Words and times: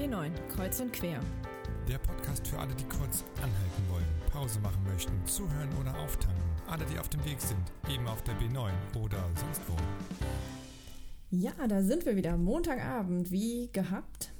B9, 0.00 0.30
Kreuz 0.48 0.80
und 0.80 0.94
Quer. 0.94 1.20
Der 1.86 1.98
Podcast 1.98 2.48
für 2.48 2.58
alle, 2.58 2.74
die 2.74 2.84
kurz 2.84 3.22
anhalten 3.36 3.82
wollen, 3.90 4.06
Pause 4.30 4.58
machen 4.60 4.82
möchten, 4.84 5.12
zuhören 5.26 5.68
oder 5.78 5.94
auftanken. 5.98 6.42
Alle, 6.68 6.86
die 6.86 6.98
auf 6.98 7.10
dem 7.10 7.22
Weg 7.26 7.38
sind, 7.38 7.60
eben 7.86 8.06
auf 8.06 8.24
der 8.24 8.34
B9 8.40 8.70
oder 8.98 9.22
sonst 9.36 9.60
wo. 9.68 9.76
Ja, 11.28 11.52
da 11.68 11.82
sind 11.82 12.06
wir 12.06 12.16
wieder. 12.16 12.38
Montagabend, 12.38 13.30
wie 13.30 13.68
gehabt. 13.72 14.32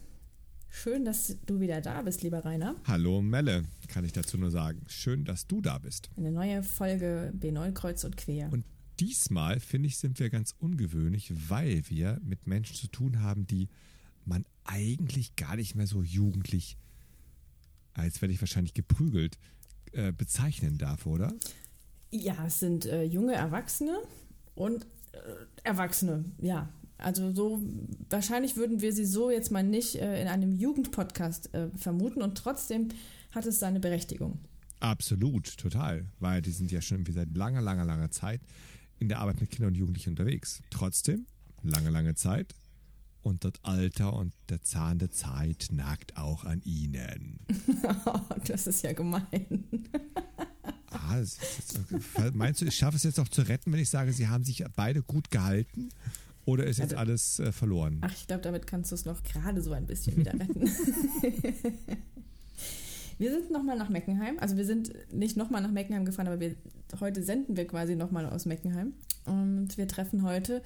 Schön, 0.71 1.05
dass 1.05 1.37
du 1.45 1.61
wieder 1.61 1.83
da 1.83 2.01
bist, 2.01 2.23
lieber 2.23 2.43
Rainer. 2.43 2.77
Hallo 2.87 3.21
Melle, 3.21 3.65
kann 3.89 4.07
ich 4.07 4.15
dazu 4.15 4.39
nur 4.39 4.51
sagen. 4.51 4.81
Schön, 4.87 5.27
dass 5.27 5.47
du 5.47 5.61
da 5.61 5.77
bist. 5.77 6.09
Eine 6.17 6.33
neue 6.33 6.63
Folge 6.63 7.35
B9 7.39 7.73
Kreuz 7.73 8.03
und 8.05 8.17
Quer. 8.17 8.51
Und 8.51 8.65
diesmal, 8.99 9.61
finde 9.61 9.89
ich, 9.89 9.99
sind 9.99 10.21
wir 10.21 10.31
ganz 10.31 10.55
ungewöhnlich, 10.59 11.35
weil 11.51 11.83
wir 11.91 12.19
mit 12.25 12.47
Menschen 12.47 12.77
zu 12.77 12.87
tun 12.87 13.21
haben, 13.21 13.47
die 13.47 13.69
man 14.31 14.47
eigentlich 14.65 15.37
gar 15.37 15.57
nicht 15.57 15.75
mehr 15.75 15.87
so 15.87 16.03
jugendlich, 16.03 16.79
als 17.93 18.23
werde 18.23 18.33
ich 18.33 18.41
wahrscheinlich 18.41 18.73
geprügelt, 18.73 19.39
äh, 19.93 20.13
bezeichnen 20.13 20.79
darf, 20.79 21.05
oder? 21.07 21.33
Ja, 22.11 22.47
es 22.47 22.61
sind 22.61 22.87
äh, 22.87 23.03
junge 23.03 23.35
Erwachsene 23.35 23.99
und 24.55 24.87
äh, 25.13 25.19
Erwachsene, 25.65 26.25
ja. 26.39 26.73
Also 26.99 27.33
so, 27.33 27.63
wahrscheinlich 28.11 28.57
würden 28.57 28.81
wir 28.83 28.93
sie 28.93 29.07
so 29.07 29.31
jetzt 29.31 29.51
mal 29.51 29.63
nicht 29.63 29.97
äh, 29.97 30.21
in 30.21 30.29
einem 30.29 30.53
Jugendpodcast 30.53 31.55
äh, 31.55 31.69
vermuten 31.71 32.23
und 32.23 32.37
trotzdem 32.37 32.89
hat 33.33 33.47
es 33.47 33.59
seine 33.59 33.81
Berechtigung. 33.81 34.39
Absolut, 34.81 35.57
total, 35.57 36.07
weil 36.21 36.43
die 36.43 36.53
sind 36.53 36.71
ja 36.71 36.81
schon 36.81 36.99
irgendwie 36.99 37.13
seit 37.13 37.37
langer, 37.37 37.61
langer, 37.61 37.85
langer 37.85 38.11
Zeit 38.11 38.41
in 38.99 39.09
der 39.09 39.19
Arbeit 39.19 39.41
mit 39.41 39.51
Kindern 39.51 39.69
und 39.69 39.77
Jugendlichen 39.77 40.11
unterwegs. 40.11 40.63
Trotzdem, 40.71 41.27
lange, 41.63 41.91
lange 41.91 42.15
Zeit, 42.15 42.55
und 43.23 43.45
das 43.45 43.53
Alter 43.63 44.15
und 44.15 44.33
der 44.49 44.63
Zahn 44.63 44.99
der 44.99 45.11
Zeit 45.11 45.69
nagt 45.71 46.17
auch 46.17 46.45
an 46.45 46.63
ihnen. 46.65 47.41
das 48.47 48.67
ist 48.67 48.83
ja 48.83 48.93
gemein. 48.93 49.65
ah, 50.91 51.19
jetzt, 51.19 51.79
meinst 52.35 52.61
du, 52.61 52.67
ich 52.67 52.77
schaffe 52.77 52.97
es 52.97 53.03
jetzt 53.03 53.21
auch 53.21 53.29
zu 53.29 53.43
retten, 53.43 53.73
wenn 53.73 53.81
ich 53.81 53.91
sage, 53.91 54.13
sie 54.13 54.29
haben 54.29 54.45
sich 54.45 54.65
beide 54.75 55.03
gut 55.03 55.31
gehalten? 55.31 55.91
Oder 56.47 56.65
ist 56.65 56.79
jetzt 56.79 56.95
also, 56.95 57.01
alles 57.01 57.39
äh, 57.39 57.53
verloren? 57.53 57.99
Ach, 58.01 58.13
ich 58.13 58.27
glaube, 58.27 58.43
damit 58.43 58.67
kannst 58.67 58.91
du 58.91 58.95
es 58.95 59.05
noch 59.05 59.23
gerade 59.23 59.63
so 59.63 59.73
ein 59.73 59.87
bisschen 59.87 60.17
wieder 60.17 60.33
retten. 60.33 60.63
wir 63.19 63.31
sind 63.31 63.51
nochmal 63.51 63.77
nach 63.77 63.91
Meckenheim. 63.91 64.39
Also 64.39 64.57
wir 64.57 64.65
sind 64.65 64.93
nicht 65.13 65.37
nochmal 65.37 65.63
nach 65.63 65.71
Meckenheim 65.71 66.05
gefahren, 66.05 66.29
aber 66.29 66.41
wir, 66.41 66.57
heute 66.99 67.23
senden 67.23 67.57
wir 67.57 67.67
quasi 67.67 67.95
nochmal 67.95 68.27
aus 68.27 68.47
Meckenheim. 68.47 68.95
Und 69.27 69.77
wir 69.77 69.87
treffen 69.87 70.23
heute 70.23 70.63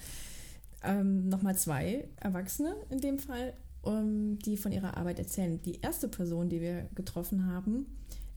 ähm, 0.84 1.28
nochmal 1.28 1.56
zwei 1.56 2.08
Erwachsene 2.16 2.74
in 2.90 3.00
dem 3.00 3.18
Fall, 3.18 3.54
um, 3.82 4.38
die 4.38 4.56
von 4.56 4.72
ihrer 4.72 4.96
Arbeit 4.96 5.18
erzählen. 5.18 5.60
Die 5.62 5.80
erste 5.80 6.08
Person, 6.08 6.48
die 6.48 6.60
wir 6.60 6.88
getroffen 6.94 7.46
haben, 7.46 7.86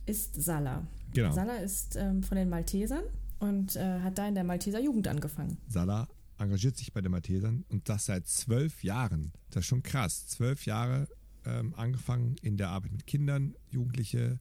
ist 0.06 0.42
Sala. 0.42 0.88
Genau. 1.14 1.34
Sala 1.34 1.58
ist 1.58 1.96
ähm, 1.96 2.24
von 2.24 2.38
den 2.38 2.50
Maltesern 2.50 3.04
und 3.40 3.76
äh, 3.76 4.00
hat 4.00 4.18
da 4.18 4.28
in 4.28 4.36
der 4.36 4.44
Malteser 4.44 4.80
Jugend 4.80 5.08
angefangen. 5.08 5.58
Sala 5.68 6.08
engagiert 6.38 6.78
sich 6.78 6.94
bei 6.94 7.02
den 7.02 7.12
Maltesern 7.12 7.66
und 7.70 7.90
das 7.90 8.06
seit 8.06 8.28
zwölf 8.28 8.84
Jahren. 8.84 9.32
Das 9.50 9.62
ist 9.62 9.68
schon 9.68 9.84
krass. 9.84 10.28
Zwölf 10.28 10.66
Jahre 10.66 11.08
ähm, 11.46 11.74
angefangen 11.76 12.36
in 12.42 12.58
der 12.58 12.70
Arbeit 12.70 12.92
mit 12.92 13.08
Kindern, 13.08 13.56
Jugendliche 13.70 14.40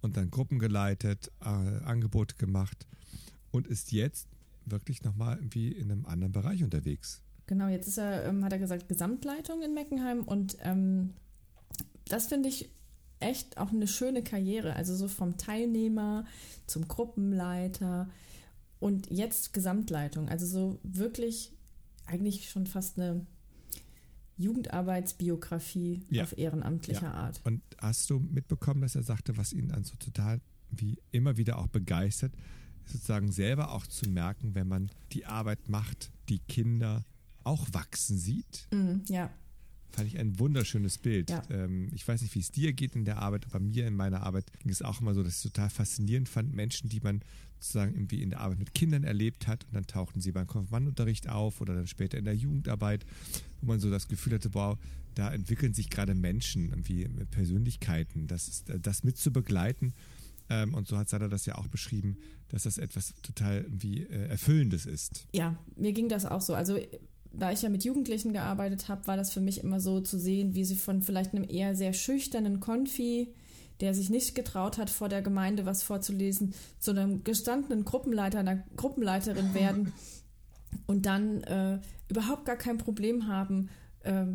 und 0.00 0.16
dann 0.16 0.30
Gruppen 0.30 0.58
geleitet, 0.58 1.30
äh, 1.40 1.46
Angebote 1.46 2.36
gemacht 2.36 2.86
und 3.50 3.66
ist 3.66 3.92
jetzt 3.92 4.28
wirklich 4.64 5.02
nochmal 5.02 5.36
irgendwie 5.36 5.72
in 5.72 5.90
einem 5.90 6.06
anderen 6.06 6.32
Bereich 6.32 6.62
unterwegs. 6.62 7.22
Genau, 7.52 7.68
jetzt 7.68 7.86
ist 7.86 7.98
er, 7.98 8.24
ähm, 8.24 8.42
hat 8.46 8.52
er 8.54 8.58
gesagt, 8.58 8.88
Gesamtleitung 8.88 9.60
in 9.60 9.74
Meckenheim 9.74 10.22
und 10.24 10.56
ähm, 10.62 11.12
das 12.06 12.28
finde 12.28 12.48
ich 12.48 12.70
echt 13.20 13.58
auch 13.58 13.68
eine 13.72 13.86
schöne 13.86 14.24
Karriere. 14.24 14.74
Also 14.74 14.96
so 14.96 15.06
vom 15.06 15.36
Teilnehmer 15.36 16.24
zum 16.66 16.88
Gruppenleiter 16.88 18.08
und 18.80 19.10
jetzt 19.10 19.52
Gesamtleitung. 19.52 20.30
Also 20.30 20.46
so 20.46 20.80
wirklich 20.82 21.52
eigentlich 22.06 22.48
schon 22.48 22.66
fast 22.66 22.98
eine 22.98 23.26
Jugendarbeitsbiografie 24.38 26.06
ja. 26.08 26.22
auf 26.22 26.38
ehrenamtlicher 26.38 27.02
ja. 27.02 27.12
Art. 27.12 27.42
Und 27.44 27.60
hast 27.76 28.08
du 28.08 28.18
mitbekommen, 28.18 28.80
dass 28.80 28.94
er 28.94 29.02
sagte, 29.02 29.36
was 29.36 29.52
ihn 29.52 29.68
dann 29.68 29.84
so 29.84 29.94
total 29.96 30.40
wie 30.70 30.96
immer 31.10 31.36
wieder 31.36 31.58
auch 31.58 31.66
begeistert, 31.66 32.32
sozusagen 32.86 33.30
selber 33.30 33.72
auch 33.72 33.86
zu 33.86 34.08
merken, 34.08 34.54
wenn 34.54 34.68
man 34.68 34.90
die 35.12 35.26
Arbeit 35.26 35.68
macht, 35.68 36.10
die 36.30 36.38
Kinder 36.38 37.04
auch 37.44 37.66
wachsen 37.72 38.16
sieht. 38.16 38.68
Mm, 38.72 39.00
ja. 39.08 39.30
Fand 39.90 40.08
ich 40.08 40.18
ein 40.18 40.38
wunderschönes 40.38 40.98
Bild. 40.98 41.30
Ja. 41.30 41.42
Ähm, 41.50 41.90
ich 41.94 42.06
weiß 42.06 42.22
nicht, 42.22 42.34
wie 42.34 42.40
es 42.40 42.50
dir 42.50 42.72
geht 42.72 42.96
in 42.96 43.04
der 43.04 43.18
Arbeit, 43.18 43.46
aber 43.46 43.60
mir 43.60 43.86
in 43.86 43.94
meiner 43.94 44.22
Arbeit 44.22 44.46
ging 44.60 44.70
es 44.70 44.82
auch 44.82 45.00
immer 45.00 45.14
so, 45.14 45.22
dass 45.22 45.36
ich 45.36 45.42
total 45.42 45.68
faszinierend 45.68 46.28
fand, 46.28 46.54
Menschen, 46.54 46.88
die 46.88 47.00
man 47.00 47.22
sozusagen 47.60 47.94
irgendwie 47.94 48.22
in 48.22 48.30
der 48.30 48.40
Arbeit 48.40 48.58
mit 48.58 48.74
Kindern 48.74 49.04
erlebt 49.04 49.46
hat 49.46 49.64
und 49.64 49.74
dann 49.74 49.86
tauchten 49.86 50.20
sie 50.20 50.32
beim 50.32 50.46
Konfirmandunterricht 50.46 51.28
auf 51.28 51.60
oder 51.60 51.74
dann 51.74 51.86
später 51.86 52.18
in 52.18 52.24
der 52.24 52.34
Jugendarbeit, 52.34 53.04
wo 53.60 53.68
man 53.68 53.80
so 53.80 53.90
das 53.90 54.08
Gefühl 54.08 54.34
hatte, 54.34 54.54
wow, 54.54 54.78
da 55.14 55.32
entwickeln 55.32 55.74
sich 55.74 55.90
gerade 55.90 56.14
Menschen, 56.14 56.70
irgendwie 56.70 57.06
Persönlichkeiten, 57.30 58.26
das, 58.26 58.48
ist, 58.48 58.72
das 58.80 59.04
mit 59.04 59.18
zu 59.18 59.30
begleiten. 59.30 59.94
Ähm, 60.48 60.74
und 60.74 60.88
so 60.88 60.98
hat 60.98 61.08
Sada 61.08 61.28
das 61.28 61.46
ja 61.46 61.56
auch 61.56 61.68
beschrieben, 61.68 62.16
dass 62.48 62.64
das 62.64 62.78
etwas 62.78 63.14
total 63.22 63.62
irgendwie 63.62 64.02
äh, 64.02 64.28
Erfüllendes 64.28 64.86
ist. 64.86 65.26
Ja, 65.32 65.56
mir 65.76 65.92
ging 65.92 66.08
das 66.08 66.26
auch 66.26 66.40
so. 66.40 66.54
Also 66.54 66.78
da 67.32 67.50
ich 67.52 67.62
ja 67.62 67.68
mit 67.68 67.84
Jugendlichen 67.84 68.32
gearbeitet 68.32 68.88
habe, 68.88 69.06
war 69.06 69.16
das 69.16 69.32
für 69.32 69.40
mich 69.40 69.62
immer 69.62 69.80
so 69.80 70.00
zu 70.00 70.18
sehen, 70.18 70.54
wie 70.54 70.64
sie 70.64 70.76
von 70.76 71.02
vielleicht 71.02 71.34
einem 71.34 71.48
eher 71.48 71.74
sehr 71.74 71.92
schüchternen 71.92 72.60
Konfi, 72.60 73.32
der 73.80 73.94
sich 73.94 74.10
nicht 74.10 74.34
getraut 74.34 74.78
hat, 74.78 74.90
vor 74.90 75.08
der 75.08 75.22
Gemeinde 75.22 75.66
was 75.66 75.82
vorzulesen, 75.82 76.54
zu 76.78 76.92
einem 76.92 77.24
gestandenen 77.24 77.84
Gruppenleiter, 77.84 78.38
einer 78.38 78.62
Gruppenleiterin 78.76 79.54
werden 79.54 79.92
und 80.86 81.06
dann 81.06 81.42
äh, 81.44 81.80
überhaupt 82.08 82.44
gar 82.44 82.56
kein 82.56 82.78
Problem 82.78 83.26
haben, 83.26 83.70
äh, 84.00 84.26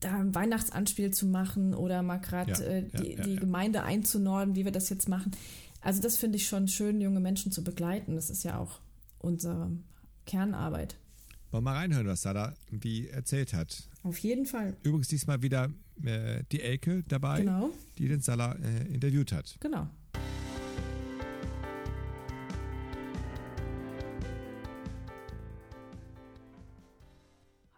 da 0.00 0.12
ein 0.12 0.34
Weihnachtsanspiel 0.34 1.12
zu 1.12 1.26
machen 1.26 1.74
oder 1.74 2.02
mal 2.02 2.18
gerade 2.18 2.52
ja, 2.52 2.60
äh, 2.60 2.82
die, 2.82 3.12
ja, 3.12 3.18
ja, 3.18 3.24
die 3.24 3.36
Gemeinde 3.36 3.82
einzunorden, 3.82 4.54
wie 4.54 4.64
wir 4.64 4.72
das 4.72 4.88
jetzt 4.90 5.08
machen. 5.08 5.32
Also 5.80 6.00
das 6.00 6.16
finde 6.16 6.36
ich 6.36 6.46
schon 6.46 6.68
schön, 6.68 7.00
junge 7.00 7.20
Menschen 7.20 7.52
zu 7.52 7.64
begleiten. 7.64 8.14
Das 8.14 8.30
ist 8.30 8.44
ja 8.44 8.58
auch 8.58 8.80
unsere 9.18 9.70
Kernarbeit. 10.26 10.96
Wollen 11.50 11.64
wir 11.64 11.70
mal 11.70 11.76
reinhören, 11.78 12.06
was 12.06 12.20
Sada 12.20 12.52
wie 12.70 13.08
erzählt 13.08 13.54
hat. 13.54 13.88
Auf 14.02 14.18
jeden 14.18 14.44
Fall. 14.44 14.76
Übrigens 14.82 15.08
diesmal 15.08 15.40
wieder 15.40 15.70
äh, 16.04 16.42
die 16.52 16.60
Elke 16.60 17.04
dabei, 17.08 17.40
genau. 17.40 17.70
die 17.96 18.06
den 18.06 18.20
Salah 18.20 18.54
äh, 18.56 18.86
interviewt 18.92 19.32
hat. 19.32 19.56
Genau. 19.58 19.88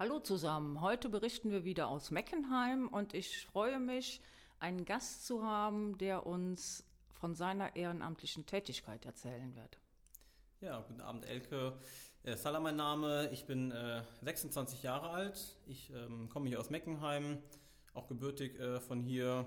Hallo 0.00 0.19
zusammen, 0.19 0.80
heute 0.80 1.09
berichten 1.09 1.53
wir 1.53 1.64
wieder 1.64 1.86
aus 1.88 2.10
Meckenheim 2.10 2.88
und 2.88 3.14
ich 3.14 3.47
freue 3.47 3.78
mich, 3.78 4.20
einen 4.59 4.84
Gast 4.84 5.26
zu 5.26 5.44
haben, 5.44 5.97
der 5.98 6.26
uns 6.26 6.84
von 7.12 7.36
seiner 7.36 7.76
ehrenamtlichen 7.76 8.47
Tätigkeit 8.47 9.04
erzählen 9.04 9.54
wird. 9.54 9.78
Ja, 10.60 10.80
guten 10.80 11.03
Abend 11.03 11.25
Elke. 11.26 11.78
Äh, 12.22 12.36
Salah 12.36 12.60
mein 12.60 12.76
Name, 12.76 13.31
ich 13.32 13.47
bin 13.47 13.70
äh, 13.70 14.03
26 14.20 14.82
Jahre 14.82 15.08
alt. 15.08 15.56
Ich 15.66 15.91
ähm, 15.91 16.28
komme 16.28 16.50
hier 16.50 16.60
aus 16.60 16.69
Meckenheim, 16.69 17.38
auch 17.94 18.08
gebürtig 18.08 18.60
äh, 18.60 18.78
von 18.78 19.00
hier. 19.00 19.47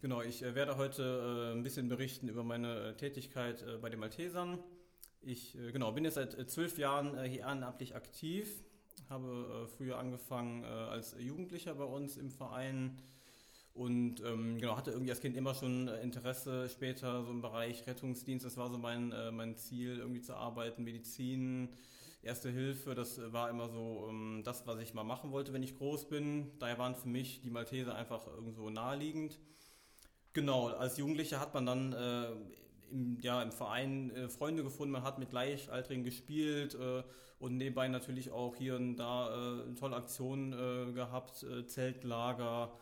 Genau, 0.00 0.22
ich 0.22 0.44
äh, 0.44 0.54
werde 0.54 0.76
heute 0.76 1.50
äh, 1.50 1.56
ein 1.56 1.64
bisschen 1.64 1.88
berichten 1.88 2.28
über 2.28 2.44
meine 2.44 2.90
äh, 2.90 2.94
Tätigkeit 2.94 3.64
bei 3.82 3.90
den 3.90 3.98
Maltesern. 3.98 4.60
Ich 5.22 5.58
genau, 5.72 5.90
bin 5.90 6.04
jetzt 6.04 6.14
seit 6.14 6.48
zwölf 6.48 6.78
Jahren 6.78 7.20
hier 7.24 7.40
ehrenamtlich 7.40 7.96
aktiv, 7.96 8.62
habe 9.10 9.68
früher 9.76 9.98
angefangen 9.98 10.64
als 10.64 11.16
Jugendlicher 11.18 11.74
bei 11.74 11.84
uns 11.84 12.16
im 12.16 12.30
Verein 12.30 13.02
und 13.78 14.20
ähm, 14.24 14.58
genau, 14.58 14.76
hatte 14.76 14.90
irgendwie 14.90 15.10
als 15.10 15.20
Kind 15.20 15.36
immer 15.36 15.54
schon 15.54 15.86
äh, 15.86 16.02
Interesse 16.02 16.68
später 16.68 17.22
so 17.22 17.30
im 17.30 17.40
Bereich 17.40 17.86
Rettungsdienst. 17.86 18.44
Das 18.44 18.56
war 18.56 18.70
so 18.70 18.76
mein, 18.76 19.12
äh, 19.12 19.30
mein 19.30 19.56
Ziel, 19.56 19.98
irgendwie 19.98 20.20
zu 20.20 20.34
arbeiten, 20.34 20.82
Medizin, 20.82 21.68
Erste 22.20 22.50
Hilfe. 22.50 22.96
Das 22.96 23.20
war 23.32 23.48
immer 23.48 23.68
so 23.68 24.08
ähm, 24.10 24.42
das, 24.44 24.66
was 24.66 24.80
ich 24.80 24.94
mal 24.94 25.04
machen 25.04 25.30
wollte, 25.30 25.52
wenn 25.52 25.62
ich 25.62 25.78
groß 25.78 26.08
bin. 26.08 26.50
Daher 26.58 26.76
waren 26.78 26.96
für 26.96 27.08
mich 27.08 27.40
die 27.42 27.50
Malteser 27.50 27.94
einfach 27.94 28.26
irgendwo 28.26 28.68
naheliegend. 28.68 29.38
Genau, 30.32 30.66
als 30.66 30.98
Jugendlicher 30.98 31.38
hat 31.38 31.54
man 31.54 31.64
dann 31.64 31.92
äh, 31.92 32.32
im, 32.90 33.20
ja, 33.20 33.40
im 33.42 33.52
Verein 33.52 34.10
äh, 34.10 34.28
Freunde 34.28 34.64
gefunden, 34.64 34.90
man 34.90 35.04
hat 35.04 35.20
mit 35.20 35.30
Gleichaltrigen 35.30 36.02
gespielt 36.02 36.74
äh, 36.74 37.04
und 37.38 37.56
nebenbei 37.56 37.86
natürlich 37.86 38.32
auch 38.32 38.56
hier 38.56 38.74
und 38.74 38.96
da 38.96 39.60
äh, 39.60 39.74
tolle 39.76 39.94
Aktionen 39.94 40.52
äh, 40.52 40.92
gehabt, 40.92 41.44
äh, 41.44 41.64
Zeltlager, 41.66 42.72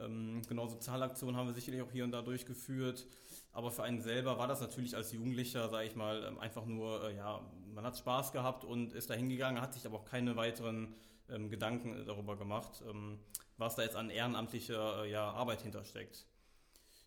ähm, 0.00 0.42
genau, 0.48 0.66
Sozialaktionen 0.66 1.36
haben 1.36 1.46
wir 1.46 1.54
sicherlich 1.54 1.82
auch 1.82 1.90
hier 1.90 2.04
und 2.04 2.12
da 2.12 2.22
durchgeführt. 2.22 3.06
Aber 3.52 3.70
für 3.70 3.82
einen 3.82 4.00
selber 4.00 4.38
war 4.38 4.48
das 4.48 4.60
natürlich 4.60 4.96
als 4.96 5.12
Jugendlicher, 5.12 5.68
sage 5.68 5.86
ich 5.86 5.94
mal, 5.94 6.24
ähm, 6.24 6.38
einfach 6.38 6.64
nur, 6.64 7.04
äh, 7.04 7.16
ja, 7.16 7.40
man 7.74 7.84
hat 7.84 7.98
Spaß 7.98 8.32
gehabt 8.32 8.64
und 8.64 8.94
ist 8.94 9.10
da 9.10 9.14
hingegangen, 9.14 9.60
hat 9.60 9.74
sich 9.74 9.84
aber 9.86 9.98
auch 9.98 10.04
keine 10.04 10.36
weiteren 10.36 10.94
ähm, 11.28 11.50
Gedanken 11.50 12.04
darüber 12.06 12.36
gemacht, 12.36 12.82
ähm, 12.88 13.18
was 13.58 13.76
da 13.76 13.82
jetzt 13.82 13.96
an 13.96 14.10
ehrenamtlicher 14.10 15.04
äh, 15.04 15.10
ja, 15.10 15.30
Arbeit 15.30 15.62
hintersteckt. 15.62 16.26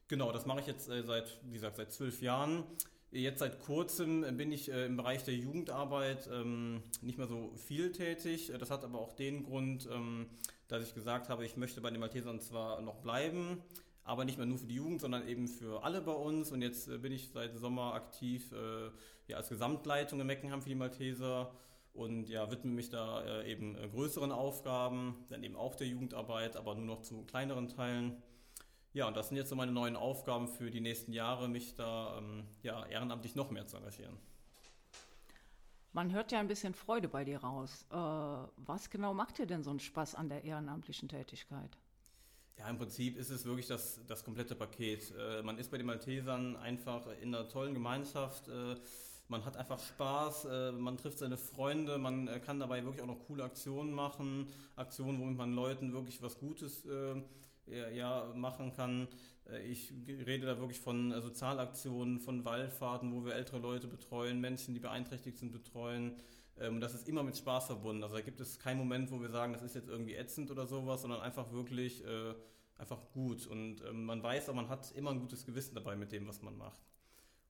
Genau, 0.07 0.31
das 0.31 0.45
mache 0.45 0.59
ich 0.59 0.67
jetzt 0.67 0.87
äh, 0.87 1.03
seit, 1.03 1.39
wie 1.45 1.53
gesagt, 1.53 1.77
seit 1.77 1.91
zwölf 1.91 2.21
Jahren. 2.21 2.63
Jetzt 3.11 3.39
seit 3.39 3.61
kurzem 3.61 4.37
bin 4.37 4.51
ich 4.51 4.69
äh, 4.69 4.85
im 4.85 4.97
Bereich 4.97 5.23
der 5.23 5.35
Jugendarbeit 5.35 6.29
ähm, 6.31 6.83
nicht 7.01 7.17
mehr 7.17 7.27
so 7.27 7.53
viel 7.55 7.91
tätig. 7.91 8.51
Das 8.59 8.69
hat 8.69 8.83
aber 8.83 8.99
auch 8.99 9.13
den 9.13 9.43
Grund, 9.43 9.87
ähm, 9.91 10.27
dass 10.67 10.83
ich 10.83 10.93
gesagt 10.93 11.29
habe, 11.29 11.45
ich 11.45 11.57
möchte 11.57 11.81
bei 11.81 11.91
den 11.91 11.99
Maltesern 11.99 12.39
zwar 12.39 12.81
noch 12.81 12.97
bleiben, 12.97 13.61
aber 14.03 14.25
nicht 14.25 14.37
mehr 14.37 14.45
nur 14.45 14.57
für 14.57 14.67
die 14.67 14.75
Jugend, 14.75 15.01
sondern 15.01 15.27
eben 15.27 15.47
für 15.47 15.83
alle 15.83 16.01
bei 16.01 16.13
uns. 16.13 16.51
Und 16.51 16.61
jetzt 16.61 16.87
äh, 16.87 16.97
bin 16.97 17.11
ich 17.11 17.31
seit 17.31 17.57
Sommer 17.57 17.93
aktiv 17.93 18.51
äh, 18.51 18.89
ja, 19.27 19.37
als 19.37 19.49
Gesamtleitung 19.49 20.19
in 20.19 20.27
Meckenheim 20.27 20.61
für 20.61 20.69
die 20.69 20.75
Malteser 20.75 21.51
und 21.93 22.27
ja, 22.27 22.51
widme 22.51 22.71
mich 22.71 22.89
da 22.89 23.23
äh, 23.23 23.51
eben 23.51 23.75
äh, 23.75 23.87
größeren 23.87 24.31
Aufgaben, 24.31 25.25
dann 25.29 25.43
eben 25.43 25.55
auch 25.55 25.75
der 25.75 25.87
Jugendarbeit, 25.87 26.55
aber 26.57 26.75
nur 26.75 26.85
noch 26.85 27.01
zu 27.01 27.23
kleineren 27.23 27.69
Teilen. 27.69 28.21
Ja, 28.93 29.07
und 29.07 29.17
das 29.17 29.29
sind 29.29 29.37
jetzt 29.37 29.49
so 29.49 29.55
meine 29.55 29.71
neuen 29.71 29.95
Aufgaben 29.95 30.47
für 30.47 30.71
die 30.71 30.81
nächsten 30.81 31.11
Jahre, 31.11 31.47
mich 31.49 31.75
da 31.75 32.17
ähm, 32.17 32.45
ja, 32.63 32.85
ehrenamtlich 32.85 33.35
noch 33.35 33.49
mehr 33.49 33.65
zu 33.65 33.77
engagieren. 33.77 34.17
Man 35.95 36.11
hört 36.11 36.33
ja 36.33 36.41
ein 36.41 36.49
bisschen 36.49 36.73
Freude 36.73 37.07
bei 37.07 37.23
dir 37.23 37.37
raus. 37.37 37.85
Äh, 37.89 37.95
was 37.95 38.89
genau 38.89 39.13
macht 39.13 39.37
dir 39.37 39.45
denn 39.45 39.63
so 39.63 39.69
einen 39.69 39.79
Spaß 39.79 40.15
an 40.15 40.27
der 40.27 40.43
ehrenamtlichen 40.43 41.07
Tätigkeit? 41.07 41.77
Ja, 42.57 42.67
im 42.67 42.77
Prinzip 42.77 43.15
ist 43.15 43.29
es 43.29 43.45
wirklich 43.45 43.67
das, 43.67 44.01
das 44.05 44.25
komplette 44.25 44.55
Paket. 44.55 45.13
Äh, 45.17 45.41
man 45.41 45.57
ist 45.57 45.71
bei 45.71 45.77
den 45.77 45.85
Maltesern 45.85 46.57
einfach 46.57 47.07
in 47.21 47.33
einer 47.33 47.47
tollen 47.47 47.73
Gemeinschaft. 47.73 48.49
Äh, 48.49 48.75
man 49.29 49.45
hat 49.45 49.55
einfach 49.55 49.79
Spaß, 49.79 50.45
äh, 50.45 50.71
man 50.73 50.97
trifft 50.97 51.19
seine 51.19 51.37
Freunde, 51.37 51.97
man 51.97 52.27
äh, 52.27 52.41
kann 52.41 52.59
dabei 52.59 52.83
wirklich 52.83 53.01
auch 53.01 53.07
noch 53.07 53.25
coole 53.25 53.45
Aktionen 53.45 53.93
machen, 53.93 54.49
Aktionen, 54.75 55.17
womit 55.21 55.37
man 55.37 55.53
Leuten 55.53 55.93
wirklich 55.93 56.21
was 56.21 56.37
Gutes 56.37 56.85
äh, 56.87 57.21
ja, 57.67 58.31
machen 58.35 58.73
kann. 58.73 59.07
Äh, 59.49 59.63
ich 59.67 59.93
rede 60.07 60.45
da 60.45 60.59
wirklich 60.59 60.79
von 60.79 61.11
äh, 61.11 61.21
Sozialaktionen, 61.21 62.19
von 62.19 62.45
Wallfahrten, 62.45 63.13
wo 63.13 63.25
wir 63.25 63.35
ältere 63.35 63.59
Leute 63.59 63.87
betreuen, 63.87 64.39
Menschen, 64.41 64.73
die 64.73 64.79
beeinträchtigt 64.79 65.37
sind, 65.37 65.51
betreuen. 65.51 66.15
Ähm, 66.59 66.75
und 66.75 66.81
das 66.81 66.93
ist 66.93 67.07
immer 67.07 67.23
mit 67.23 67.37
Spaß 67.37 67.67
verbunden. 67.67 68.03
Also 68.03 68.15
da 68.15 68.21
gibt 68.21 68.39
es 68.39 68.59
keinen 68.59 68.77
Moment, 68.77 69.11
wo 69.11 69.21
wir 69.21 69.29
sagen, 69.29 69.53
das 69.53 69.61
ist 69.61 69.75
jetzt 69.75 69.89
irgendwie 69.89 70.15
ätzend 70.15 70.51
oder 70.51 70.65
sowas, 70.65 71.01
sondern 71.01 71.21
einfach 71.21 71.51
wirklich 71.51 72.03
äh, 72.05 72.33
einfach 72.77 72.99
gut. 73.13 73.47
Und 73.47 73.83
ähm, 73.87 74.05
man 74.05 74.21
weiß, 74.21 74.49
aber 74.49 74.57
man 74.57 74.69
hat 74.69 74.91
immer 74.91 75.11
ein 75.11 75.19
gutes 75.19 75.45
Gewissen 75.45 75.75
dabei 75.75 75.95
mit 75.95 76.11
dem, 76.11 76.27
was 76.27 76.41
man 76.41 76.57
macht. 76.57 76.79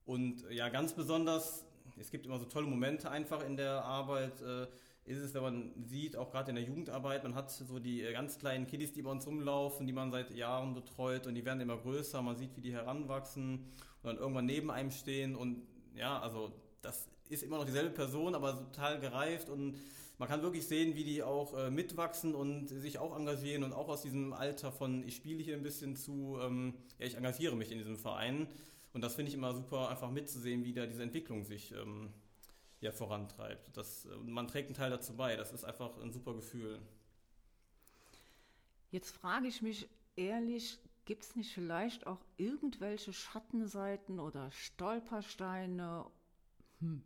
Und 0.05 0.49
ja, 0.51 0.69
ganz 0.69 0.93
besonders, 0.93 1.65
es 1.97 2.11
gibt 2.11 2.25
immer 2.25 2.37
so 2.37 2.45
tolle 2.45 2.67
Momente 2.67 3.09
einfach 3.09 3.43
in 3.43 3.57
der 3.57 3.83
Arbeit, 3.83 4.39
äh, 4.41 4.67
ist 5.05 5.19
es, 5.19 5.33
wenn 5.35 5.43
man 5.43 5.71
sieht, 5.85 6.15
auch 6.15 6.31
gerade 6.31 6.49
in 6.49 6.55
der 6.55 6.65
Jugendarbeit, 6.65 7.23
man 7.23 7.35
hat 7.35 7.51
so 7.51 7.79
die 7.79 8.01
äh, 8.01 8.11
ganz 8.11 8.39
kleinen 8.39 8.65
Kiddies, 8.65 8.91
die 8.91 9.03
bei 9.03 9.11
uns 9.11 9.27
rumlaufen, 9.27 9.85
die 9.85 9.93
man 9.93 10.11
seit 10.11 10.31
Jahren 10.31 10.73
betreut 10.73 11.27
und 11.27 11.35
die 11.35 11.45
werden 11.45 11.61
immer 11.61 11.77
größer, 11.77 12.21
man 12.21 12.35
sieht, 12.35 12.55
wie 12.57 12.61
die 12.61 12.73
heranwachsen 12.73 13.59
und 14.01 14.03
dann 14.03 14.17
irgendwann 14.17 14.45
neben 14.45 14.71
einem 14.71 14.89
stehen 14.89 15.35
und 15.35 15.61
ja, 15.95 16.19
also 16.19 16.51
das 16.81 17.07
ist 17.29 17.43
immer 17.43 17.57
noch 17.57 17.65
dieselbe 17.65 17.91
Person, 17.91 18.33
aber 18.33 18.57
total 18.57 18.99
gereift 18.99 19.49
und 19.49 19.77
man 20.17 20.27
kann 20.27 20.41
wirklich 20.41 20.65
sehen, 20.65 20.95
wie 20.95 21.03
die 21.03 21.21
auch 21.21 21.55
äh, 21.55 21.69
mitwachsen 21.69 22.33
und 22.33 22.69
sich 22.69 22.97
auch 22.97 23.15
engagieren 23.15 23.63
und 23.63 23.73
auch 23.73 23.89
aus 23.89 24.01
diesem 24.01 24.33
Alter 24.33 24.71
von 24.71 25.03
ich 25.07 25.17
spiele 25.17 25.43
hier 25.43 25.55
ein 25.55 25.63
bisschen 25.63 25.95
zu, 25.95 26.39
ähm, 26.41 26.73
ja, 26.97 27.05
ich 27.05 27.15
engagiere 27.15 27.55
mich 27.55 27.71
in 27.71 27.77
diesem 27.77 27.97
Verein 27.97 28.47
und 28.93 29.01
das 29.01 29.13
finde 29.13 29.29
ich 29.29 29.35
immer 29.35 29.53
super, 29.53 29.89
einfach 29.89 30.09
mitzusehen, 30.09 30.63
wie 30.63 30.73
da 30.73 30.87
diese 30.87 31.03
Entwicklung 31.03 31.43
sich 31.43 31.73
ähm, 31.73 32.09
ja, 32.81 32.91
vorantreibt. 32.91 33.75
Das, 33.75 34.05
äh, 34.05 34.15
man 34.17 34.47
trägt 34.47 34.67
einen 34.67 34.75
Teil 34.75 34.89
dazu 34.89 35.15
bei. 35.15 35.35
Das 35.35 35.51
ist 35.51 35.63
einfach 35.63 35.97
ein 36.01 36.11
super 36.11 36.33
Gefühl. 36.33 36.79
Jetzt 38.91 39.11
frage 39.11 39.47
ich 39.47 39.61
mich 39.61 39.89
ehrlich, 40.15 40.79
gibt 41.05 41.23
es 41.23 41.35
nicht 41.35 41.53
vielleicht 41.53 42.07
auch 42.07 42.19
irgendwelche 42.37 43.13
Schattenseiten 43.13 44.19
oder 44.19 44.51
Stolpersteine? 44.51 46.05
Hm. 46.79 47.03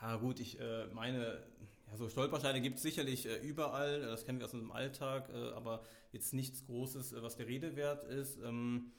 Ja 0.00 0.16
gut, 0.16 0.40
ich 0.40 0.58
äh, 0.58 0.86
meine, 0.88 1.44
ja, 1.88 1.96
so 1.96 2.08
Stolpersteine 2.08 2.60
gibt 2.60 2.76
es 2.76 2.82
sicherlich 2.82 3.26
äh, 3.26 3.36
überall, 3.36 4.00
das 4.00 4.24
kennen 4.24 4.38
wir 4.38 4.46
aus 4.46 4.54
unserem 4.54 4.72
Alltag, 4.72 5.28
äh, 5.28 5.52
aber 5.52 5.84
jetzt 6.10 6.32
nichts 6.32 6.64
Großes, 6.66 7.12
äh, 7.12 7.22
was 7.22 7.36
der 7.36 7.46
Rede 7.46 7.76
wert 7.76 8.04
ist. 8.04 8.38
Ähm, 8.42 8.92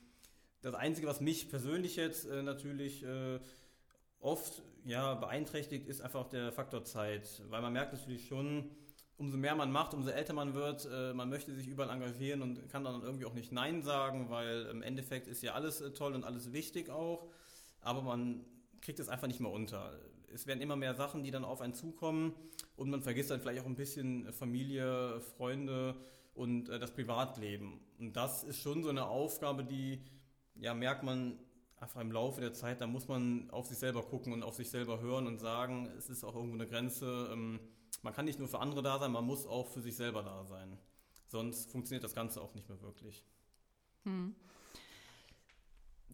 das 0.61 0.75
Einzige, 0.75 1.07
was 1.07 1.19
mich 1.19 1.49
persönlich 1.49 1.97
jetzt 1.97 2.25
äh, 2.25 2.41
natürlich 2.41 3.05
oft 4.23 4.63
ja, 4.85 5.13
beeinträchtigt, 5.15 5.87
ist 5.87 6.01
einfach 6.01 6.27
der 6.27 6.51
Faktor 6.51 6.83
Zeit. 6.83 7.41
Weil 7.49 7.61
man 7.61 7.73
merkt 7.73 7.93
natürlich 7.93 8.27
schon, 8.27 8.69
umso 9.17 9.37
mehr 9.37 9.55
man 9.55 9.71
macht, 9.71 9.93
umso 9.93 10.09
älter 10.09 10.33
man 10.33 10.53
wird, 10.53 10.87
äh, 10.91 11.13
man 11.13 11.29
möchte 11.29 11.53
sich 11.53 11.67
überall 11.67 11.89
engagieren 11.89 12.41
und 12.41 12.69
kann 12.69 12.83
dann 12.83 13.01
irgendwie 13.01 13.25
auch 13.25 13.33
nicht 13.33 13.51
Nein 13.51 13.81
sagen, 13.81 14.29
weil 14.29 14.65
im 14.65 14.81
Endeffekt 14.81 15.27
ist 15.27 15.41
ja 15.43 15.53
alles 15.53 15.81
äh, 15.81 15.91
toll 15.91 16.13
und 16.13 16.23
alles 16.23 16.51
wichtig 16.51 16.89
auch, 16.89 17.29
aber 17.81 18.01
man 18.01 18.45
kriegt 18.81 18.99
es 18.99 19.09
einfach 19.09 19.27
nicht 19.27 19.39
mehr 19.39 19.51
unter. 19.51 19.93
Es 20.33 20.47
werden 20.47 20.61
immer 20.61 20.75
mehr 20.75 20.95
Sachen, 20.95 21.23
die 21.23 21.31
dann 21.31 21.45
auf 21.45 21.61
einen 21.61 21.73
zukommen 21.75 22.33
und 22.75 22.89
man 22.89 23.01
vergisst 23.01 23.29
dann 23.29 23.39
vielleicht 23.39 23.61
auch 23.61 23.67
ein 23.67 23.75
bisschen 23.75 24.33
Familie, 24.33 25.21
Freunde 25.37 25.95
und 26.33 26.69
äh, 26.69 26.79
das 26.79 26.91
Privatleben. 26.91 27.79
Und 27.99 28.13
das 28.17 28.43
ist 28.43 28.59
schon 28.59 28.83
so 28.83 28.89
eine 28.89 29.05
Aufgabe, 29.05 29.63
die 29.63 30.01
ja, 30.55 30.73
merkt 30.73 31.03
man 31.03 31.39
einfach 31.83 32.01
im 32.01 32.11
Laufe 32.11 32.41
der 32.41 32.53
Zeit, 32.53 32.81
da 32.81 32.87
muss 32.87 33.07
man 33.07 33.49
auf 33.51 33.67
sich 33.67 33.77
selber 33.77 34.03
gucken 34.03 34.33
und 34.33 34.41
auf 34.41 34.55
sich 34.55 34.69
selber 34.69 35.01
hören 35.01 35.27
und 35.27 35.37
sagen, 35.37 35.91
es 35.97 36.09
ist 36.09 36.23
auch 36.23 36.33
irgendwo 36.33 36.55
eine 36.55 36.67
Grenze. 36.67 37.29
Ähm, 37.31 37.59
man 38.01 38.13
kann 38.13 38.25
nicht 38.25 38.39
nur 38.39 38.47
für 38.47 38.59
andere 38.59 38.81
da 38.81 38.99
sein, 38.99 39.11
man 39.11 39.25
muss 39.25 39.45
auch 39.45 39.67
für 39.67 39.81
sich 39.81 39.95
selber 39.95 40.23
da 40.23 40.45
sein. 40.45 40.77
Sonst 41.27 41.69
funktioniert 41.69 42.03
das 42.03 42.15
Ganze 42.15 42.41
auch 42.41 42.53
nicht 42.55 42.69
mehr 42.69 42.81
wirklich. 42.81 43.23
Hm. 44.03 44.33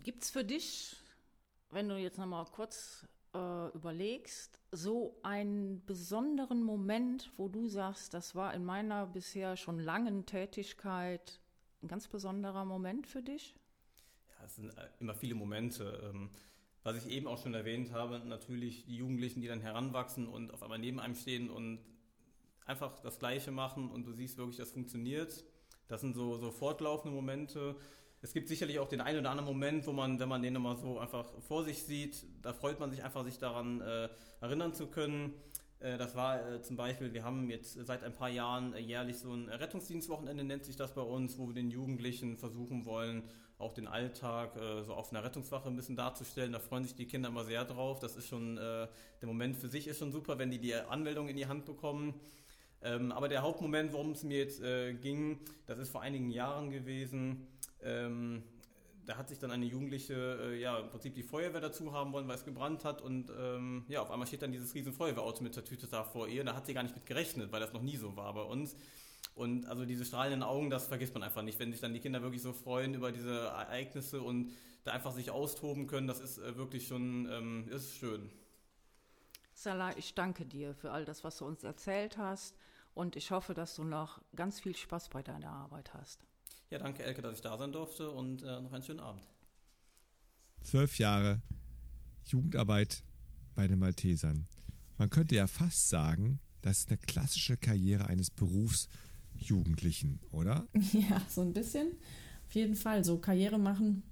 Gibt 0.04 0.24
es 0.24 0.32
für 0.32 0.44
dich, 0.44 0.96
wenn 1.70 1.88
du 1.88 1.98
jetzt 1.98 2.18
nochmal 2.18 2.46
kurz 2.46 3.08
äh, 3.36 3.68
überlegst, 3.70 4.60
so 4.72 5.20
einen 5.22 5.86
besonderen 5.86 6.64
Moment, 6.64 7.32
wo 7.38 7.48
du 7.48 7.68
sagst, 7.68 8.14
das 8.14 8.34
war 8.34 8.54
in 8.54 8.66
meiner 8.66 9.06
bisher 9.06 9.56
schon 9.56 9.78
langen 9.78 10.26
Tätigkeit 10.26 11.40
ein 11.84 11.88
ganz 11.88 12.08
besonderer 12.08 12.66
Moment 12.66 13.06
für 13.06 13.22
dich? 13.22 13.56
Es 14.50 14.56
sind 14.56 14.70
äh, 14.70 14.88
immer 15.00 15.14
viele 15.14 15.36
Momente. 15.36 16.12
Ähm, 16.12 16.30
was 16.84 16.98
ich 16.98 17.12
eben 17.12 17.28
auch 17.28 17.42
schon 17.42 17.54
erwähnt 17.54 17.92
habe, 17.92 18.20
natürlich 18.20 18.86
die 18.86 18.98
Jugendlichen, 18.98 19.42
die 19.42 19.48
dann 19.48 19.62
heranwachsen 19.62 20.28
und 20.28 20.52
auf 20.54 20.64
einmal 20.64 20.80
neben 20.80 21.00
einem 21.00 21.16
stehen 21.16 21.50
und 21.50 21.80
einfach 22.66 23.00
das 23.02 23.20
Gleiche 23.20 23.52
machen 23.52 23.92
und 23.92 24.06
du 24.06 24.14
siehst 24.14 24.38
wirklich, 24.38 24.58
das 24.58 24.72
funktioniert. 24.72 25.44
Das 25.88 26.02
sind 26.02 26.16
so, 26.16 26.38
so 26.38 26.52
fortlaufende 26.52 27.14
Momente. 27.14 27.76
Es 28.22 28.34
gibt 28.34 28.48
sicherlich 28.48 28.80
auch 28.80 28.88
den 28.88 29.02
einen 29.02 29.20
oder 29.20 29.32
anderen 29.32 29.48
Moment, 29.48 29.86
wo 29.88 29.92
man, 29.92 30.20
wenn 30.20 30.30
man 30.30 30.42
den 30.42 30.56
immer 30.56 30.76
so 30.76 31.00
einfach 31.00 31.32
vor 31.42 31.64
sich 31.64 31.84
sieht, 31.84 32.26
da 32.42 32.54
freut 32.54 32.80
man 32.80 32.92
sich 32.92 33.04
einfach, 33.04 33.24
sich 33.24 33.40
daran 33.40 33.82
äh, 33.82 34.10
erinnern 34.42 34.74
zu 34.74 34.88
können. 34.88 35.34
Äh, 35.80 35.98
das 35.98 36.16
war 36.16 36.46
äh, 36.46 36.62
zum 36.62 36.76
Beispiel, 36.76 37.14
wir 37.14 37.24
haben 37.24 37.50
jetzt 37.50 37.74
seit 37.86 38.04
ein 38.04 38.14
paar 38.14 38.30
Jahren 38.30 38.74
äh, 38.74 38.80
jährlich 38.80 39.18
so 39.18 39.34
ein 39.34 39.50
Rettungsdienstwochenende, 39.50 40.44
nennt 40.44 40.66
sich 40.66 40.76
das 40.76 40.94
bei 40.94 41.02
uns, 41.02 41.38
wo 41.38 41.48
wir 41.48 41.54
den 41.54 41.72
Jugendlichen 41.72 42.38
versuchen 42.38 42.86
wollen, 42.86 43.24
auch 43.58 43.74
den 43.74 43.88
Alltag 43.88 44.54
so 44.86 44.94
auf 44.94 45.12
einer 45.12 45.22
Rettungswache 45.22 45.68
ein 45.68 45.76
bisschen 45.76 45.98
darzustellen. 45.98 46.54
Da 46.54 46.60
freuen 46.60 46.86
sich 46.86 46.96
die 46.96 47.08
Kinder 47.08 47.28
immer 47.28 47.44
sehr 47.44 47.66
drauf. 47.66 48.00
Das 48.00 48.16
ist 48.16 48.26
schon, 48.26 48.56
der 48.56 48.88
Moment 49.26 49.58
für 49.58 49.68
sich 49.68 49.86
ist 49.90 50.00
schon 50.00 50.14
super, 50.14 50.40
wenn 50.40 50.50
die 50.50 50.60
die 50.60 50.76
Anmeldung 50.76 51.28
in 51.28 51.36
die 51.36 51.46
Hand 51.46 51.66
bekommen. 51.66 52.14
Ähm, 52.82 53.12
aber 53.12 53.28
der 53.28 53.42
Hauptmoment, 53.42 53.92
worum 53.92 54.12
es 54.12 54.24
mir 54.24 54.38
jetzt 54.38 54.62
ging, 55.02 55.42
das 55.66 55.78
ist 55.78 55.90
vor 55.90 56.02
einigen 56.02 56.30
Jahren 56.30 56.72
gewesen. 56.72 57.48
Da 59.10 59.18
hat 59.18 59.28
sich 59.28 59.40
dann 59.40 59.50
eine 59.50 59.66
Jugendliche, 59.66 60.38
äh, 60.40 60.62
ja, 60.62 60.78
im 60.78 60.92
Prinzip 60.92 61.16
die 61.16 61.24
Feuerwehr 61.24 61.62
dazu 61.62 61.94
haben 61.94 62.14
wollen, 62.14 62.28
weil 62.28 62.36
es 62.36 62.46
gebrannt 62.46 62.86
hat 62.86 63.02
und 63.02 63.32
ähm, 63.36 63.84
ja, 63.88 64.04
auf 64.04 64.12
einmal 64.12 64.28
steht 64.28 64.44
dann 64.44 64.52
dieses 64.52 64.76
riesen 64.76 64.94
Feuerwehrauto 64.94 65.42
mit 65.42 65.56
der 65.56 65.66
Tüte 65.66 65.88
da 65.88 66.04
vor 66.04 66.28
ihr. 66.28 66.44
Da 66.44 66.54
hat 66.54 66.68
sie 66.68 66.76
gar 66.76 66.84
nicht 66.84 66.94
mit 66.94 67.08
gerechnet, 67.08 67.52
weil 67.52 67.60
das 67.60 67.74
noch 67.74 67.82
nie 67.82 67.98
so 67.98 68.16
war 68.16 68.32
bei 68.36 68.44
uns. 68.44 68.76
Und 69.34 69.66
also 69.66 69.86
diese 69.86 70.06
strahlenden 70.06 70.44
Augen, 70.44 70.70
das 70.70 70.86
vergisst 70.86 71.16
man 71.16 71.24
einfach 71.24 71.42
nicht, 71.42 71.58
wenn 71.58 71.72
sich 71.72 71.82
dann 71.82 71.92
die 71.92 72.02
Kinder 72.02 72.22
wirklich 72.22 72.44
so 72.44 72.54
freuen 72.54 72.94
über 72.94 73.12
diese 73.12 73.36
Ereignisse 73.36 74.22
und 74.22 74.52
da 74.84 74.92
einfach 74.92 75.12
sich 75.12 75.32
austoben 75.32 75.88
können, 75.88 76.06
das 76.06 76.20
ist 76.20 76.38
äh, 76.38 76.56
wirklich 76.56 76.86
schon, 76.86 77.28
ähm, 77.32 77.68
ist 77.70 77.96
schön. 77.96 78.30
Salah, 79.56 79.98
ich 79.98 80.14
danke 80.14 80.46
dir 80.46 80.76
für 80.76 80.92
all 80.92 81.04
das, 81.06 81.24
was 81.24 81.40
du 81.40 81.46
uns 81.46 81.64
erzählt 81.64 82.20
hast 82.20 82.56
und 82.94 83.16
ich 83.16 83.32
hoffe, 83.32 83.56
dass 83.56 83.76
du 83.76 83.84
noch 83.84 84.22
ganz 84.36 84.60
viel 84.60 84.76
Spaß 84.76 85.10
bei 85.10 85.24
deiner 85.24 85.50
Arbeit 85.50 85.96
hast. 85.96 86.28
Ja, 86.72 86.78
danke 86.78 87.04
Elke, 87.04 87.24
dass 87.24 87.36
ich 87.36 87.42
da 87.42 87.58
sein 87.58 87.72
durfte 87.72 88.12
und 88.12 88.44
äh, 88.44 88.62
noch 88.62 88.72
einen 88.72 88.84
schönen 88.84 89.00
Abend. 89.00 89.28
Zwölf 90.62 91.00
Jahre 91.00 91.42
Jugendarbeit 92.26 93.04
bei 93.56 93.68
den 93.68 93.80
Maltesern. 93.80 94.46
Man 95.00 95.10
könnte 95.10 95.34
ja 95.34 95.48
fast 95.48 95.90
sagen, 95.90 96.40
das 96.62 96.80
ist 96.80 96.90
eine 96.90 96.98
klassische 97.00 97.58
Karriere 97.58 98.06
eines 98.06 98.30
Berufs, 98.30 98.88
Jugendlichen, 99.36 100.20
oder? 100.32 100.68
Ja, 100.94 101.22
so 101.28 101.42
ein 101.42 101.54
bisschen. 101.54 101.88
Auf 102.48 102.54
jeden 102.54 102.76
Fall, 102.76 103.04
so 103.04 103.18
Karriere 103.18 103.58
machen. 103.58 104.04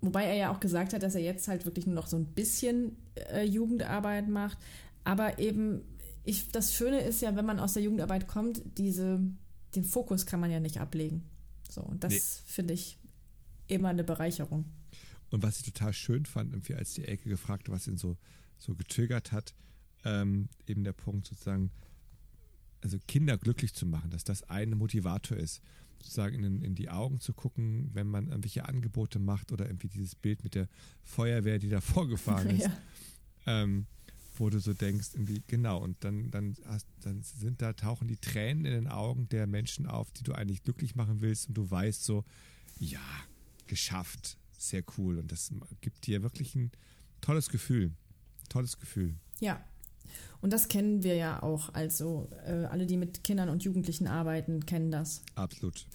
Wobei 0.00 0.24
er 0.24 0.34
ja 0.34 0.52
auch 0.52 0.60
gesagt 0.60 0.92
hat, 0.92 1.02
dass 1.02 1.16
er 1.16 1.22
jetzt 1.22 1.48
halt 1.48 1.64
wirklich 1.64 1.86
nur 1.86 1.94
noch 1.96 2.06
so 2.06 2.16
ein 2.16 2.26
bisschen 2.26 2.96
äh, 3.14 3.44
Jugendarbeit 3.44 4.28
macht. 4.28 4.58
Aber 5.02 5.40
eben, 5.40 5.82
ich, 6.24 6.48
das 6.52 6.74
Schöne 6.74 7.00
ist 7.00 7.20
ja, 7.20 7.34
wenn 7.34 7.46
man 7.46 7.58
aus 7.58 7.72
der 7.72 7.82
Jugendarbeit 7.82 8.28
kommt, 8.28 8.62
diese, 8.78 9.20
den 9.74 9.84
Fokus 9.84 10.26
kann 10.26 10.40
man 10.40 10.50
ja 10.50 10.60
nicht 10.60 10.80
ablegen. 10.80 11.24
So, 11.68 11.82
und 11.82 12.04
das 12.04 12.12
nee. 12.12 12.20
finde 12.46 12.74
ich 12.74 12.98
immer 13.66 13.88
eine 13.88 14.04
Bereicherung. 14.04 14.64
Und 15.30 15.42
was 15.42 15.58
ich 15.58 15.64
total 15.64 15.92
schön 15.92 16.26
fand, 16.26 16.52
irgendwie 16.52 16.74
als 16.74 16.92
die 16.94 17.06
Elke 17.06 17.28
gefragt, 17.28 17.70
was 17.70 17.86
ihn 17.86 17.96
so, 17.96 18.18
so 18.58 18.74
getriggert 18.74 19.32
hat, 19.32 19.54
ähm, 20.04 20.48
eben 20.66 20.84
der 20.84 20.92
Punkt 20.92 21.26
sozusagen, 21.26 21.70
also 22.82 22.98
Kinder 23.08 23.38
glücklich 23.38 23.72
zu 23.72 23.86
machen, 23.86 24.10
dass 24.10 24.24
das 24.24 24.42
ein 24.50 24.70
Motivator 24.70 25.38
ist, 25.38 25.62
sozusagen 26.02 26.42
in, 26.44 26.62
in 26.62 26.74
die 26.74 26.90
Augen 26.90 27.20
zu 27.20 27.32
gucken, 27.32 27.90
wenn 27.94 28.08
man 28.08 28.28
irgendwelche 28.28 28.66
Angebote 28.66 29.18
macht 29.18 29.52
oder 29.52 29.66
irgendwie 29.66 29.88
dieses 29.88 30.14
Bild 30.14 30.44
mit 30.44 30.54
der 30.54 30.68
Feuerwehr, 31.02 31.58
die 31.58 31.70
da 31.70 31.80
vorgefahren 31.80 32.50
ist. 32.50 32.64
Ja. 32.64 32.72
Ähm, 33.46 33.86
wo 34.36 34.50
du 34.50 34.58
so 34.60 34.72
denkst, 34.72 35.10
irgendwie, 35.14 35.42
genau, 35.46 35.78
und 35.78 36.02
dann, 36.04 36.30
dann, 36.30 36.56
hast, 36.66 36.86
dann 37.00 37.22
sind 37.22 37.62
da, 37.62 37.72
tauchen 37.72 38.08
die 38.08 38.16
Tränen 38.16 38.64
in 38.64 38.72
den 38.72 38.88
Augen 38.88 39.28
der 39.28 39.46
Menschen 39.46 39.86
auf, 39.86 40.10
die 40.12 40.22
du 40.22 40.32
eigentlich 40.32 40.62
glücklich 40.62 40.94
machen 40.94 41.20
willst 41.20 41.48
und 41.48 41.54
du 41.54 41.70
weißt 41.70 42.04
so, 42.04 42.24
ja, 42.78 43.00
geschafft, 43.66 44.38
sehr 44.56 44.82
cool. 44.96 45.18
Und 45.18 45.32
das 45.32 45.50
gibt 45.80 46.06
dir 46.06 46.22
wirklich 46.22 46.54
ein 46.54 46.70
tolles 47.20 47.48
Gefühl. 47.48 47.92
Tolles 48.48 48.78
Gefühl. 48.78 49.14
Ja. 49.40 49.62
Und 50.40 50.52
das 50.52 50.68
kennen 50.68 51.02
wir 51.02 51.14
ja 51.14 51.42
auch. 51.42 51.72
Also 51.74 52.28
äh, 52.46 52.64
alle, 52.64 52.86
die 52.86 52.96
mit 52.96 53.24
Kindern 53.24 53.48
und 53.48 53.64
Jugendlichen 53.64 54.06
arbeiten, 54.06 54.66
kennen 54.66 54.90
das. 54.90 55.22
Absolut. 55.34 55.86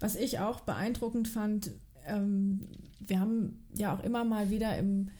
Was 0.00 0.16
ich 0.16 0.38
auch 0.38 0.60
beeindruckend 0.60 1.28
fand, 1.28 1.70
ähm, 2.06 2.68
wir 3.00 3.20
haben 3.20 3.64
ja 3.74 3.94
auch 3.94 4.02
immer 4.02 4.24
mal 4.24 4.50
wieder 4.50 4.76
im 4.76 5.10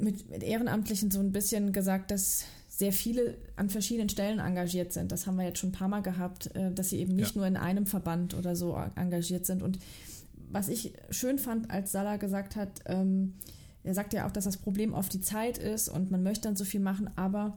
mit, 0.00 0.30
mit 0.30 0.42
Ehrenamtlichen 0.42 1.10
so 1.10 1.20
ein 1.20 1.32
bisschen 1.32 1.72
gesagt, 1.72 2.10
dass 2.10 2.44
sehr 2.68 2.92
viele 2.92 3.38
an 3.56 3.70
verschiedenen 3.70 4.08
Stellen 4.08 4.38
engagiert 4.38 4.92
sind. 4.92 5.10
Das 5.12 5.26
haben 5.26 5.36
wir 5.36 5.44
jetzt 5.44 5.58
schon 5.58 5.70
ein 5.70 5.72
paar 5.72 5.88
Mal 5.88 6.02
gehabt, 6.02 6.54
äh, 6.54 6.72
dass 6.72 6.90
sie 6.90 6.98
eben 6.98 7.16
nicht 7.16 7.34
ja. 7.34 7.38
nur 7.38 7.46
in 7.46 7.56
einem 7.56 7.86
Verband 7.86 8.34
oder 8.34 8.54
so 8.54 8.76
engagiert 8.96 9.46
sind. 9.46 9.62
Und 9.62 9.78
was 10.50 10.68
ich 10.68 10.92
schön 11.10 11.38
fand, 11.38 11.70
als 11.70 11.92
Salah 11.92 12.16
gesagt 12.16 12.56
hat, 12.56 12.82
ähm, 12.86 13.34
er 13.82 13.94
sagt 13.94 14.12
ja 14.12 14.26
auch, 14.26 14.32
dass 14.32 14.44
das 14.44 14.56
Problem 14.56 14.94
oft 14.94 15.12
die 15.12 15.20
Zeit 15.20 15.58
ist 15.58 15.88
und 15.88 16.10
man 16.10 16.22
möchte 16.22 16.48
dann 16.48 16.56
so 16.56 16.64
viel 16.64 16.80
machen, 16.80 17.08
aber 17.16 17.56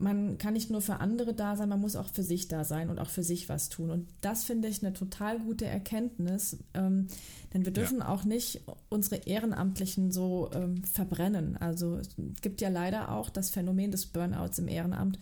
man 0.00 0.38
kann 0.38 0.54
nicht 0.54 0.70
nur 0.70 0.80
für 0.80 0.98
andere 0.98 1.34
da 1.34 1.56
sein, 1.56 1.68
man 1.68 1.80
muss 1.80 1.94
auch 1.94 2.08
für 2.08 2.22
sich 2.22 2.48
da 2.48 2.64
sein 2.64 2.88
und 2.88 2.98
auch 2.98 3.10
für 3.10 3.22
sich 3.22 3.48
was 3.48 3.68
tun. 3.68 3.90
Und 3.90 4.08
das 4.22 4.44
finde 4.44 4.68
ich 4.68 4.82
eine 4.82 4.94
total 4.94 5.38
gute 5.38 5.66
Erkenntnis, 5.66 6.56
ähm, 6.74 7.06
denn 7.52 7.64
wir 7.64 7.72
dürfen 7.72 7.98
ja. 7.98 8.08
auch 8.08 8.24
nicht 8.24 8.62
unsere 8.88 9.16
Ehrenamtlichen 9.16 10.10
so 10.10 10.50
ähm, 10.54 10.82
verbrennen. 10.84 11.56
Also 11.58 11.96
es 11.96 12.08
gibt 12.40 12.60
ja 12.60 12.70
leider 12.70 13.10
auch 13.10 13.28
das 13.28 13.50
Phänomen 13.50 13.90
des 13.90 14.06
Burnouts 14.06 14.58
im 14.58 14.68
Ehrenamt. 14.68 15.18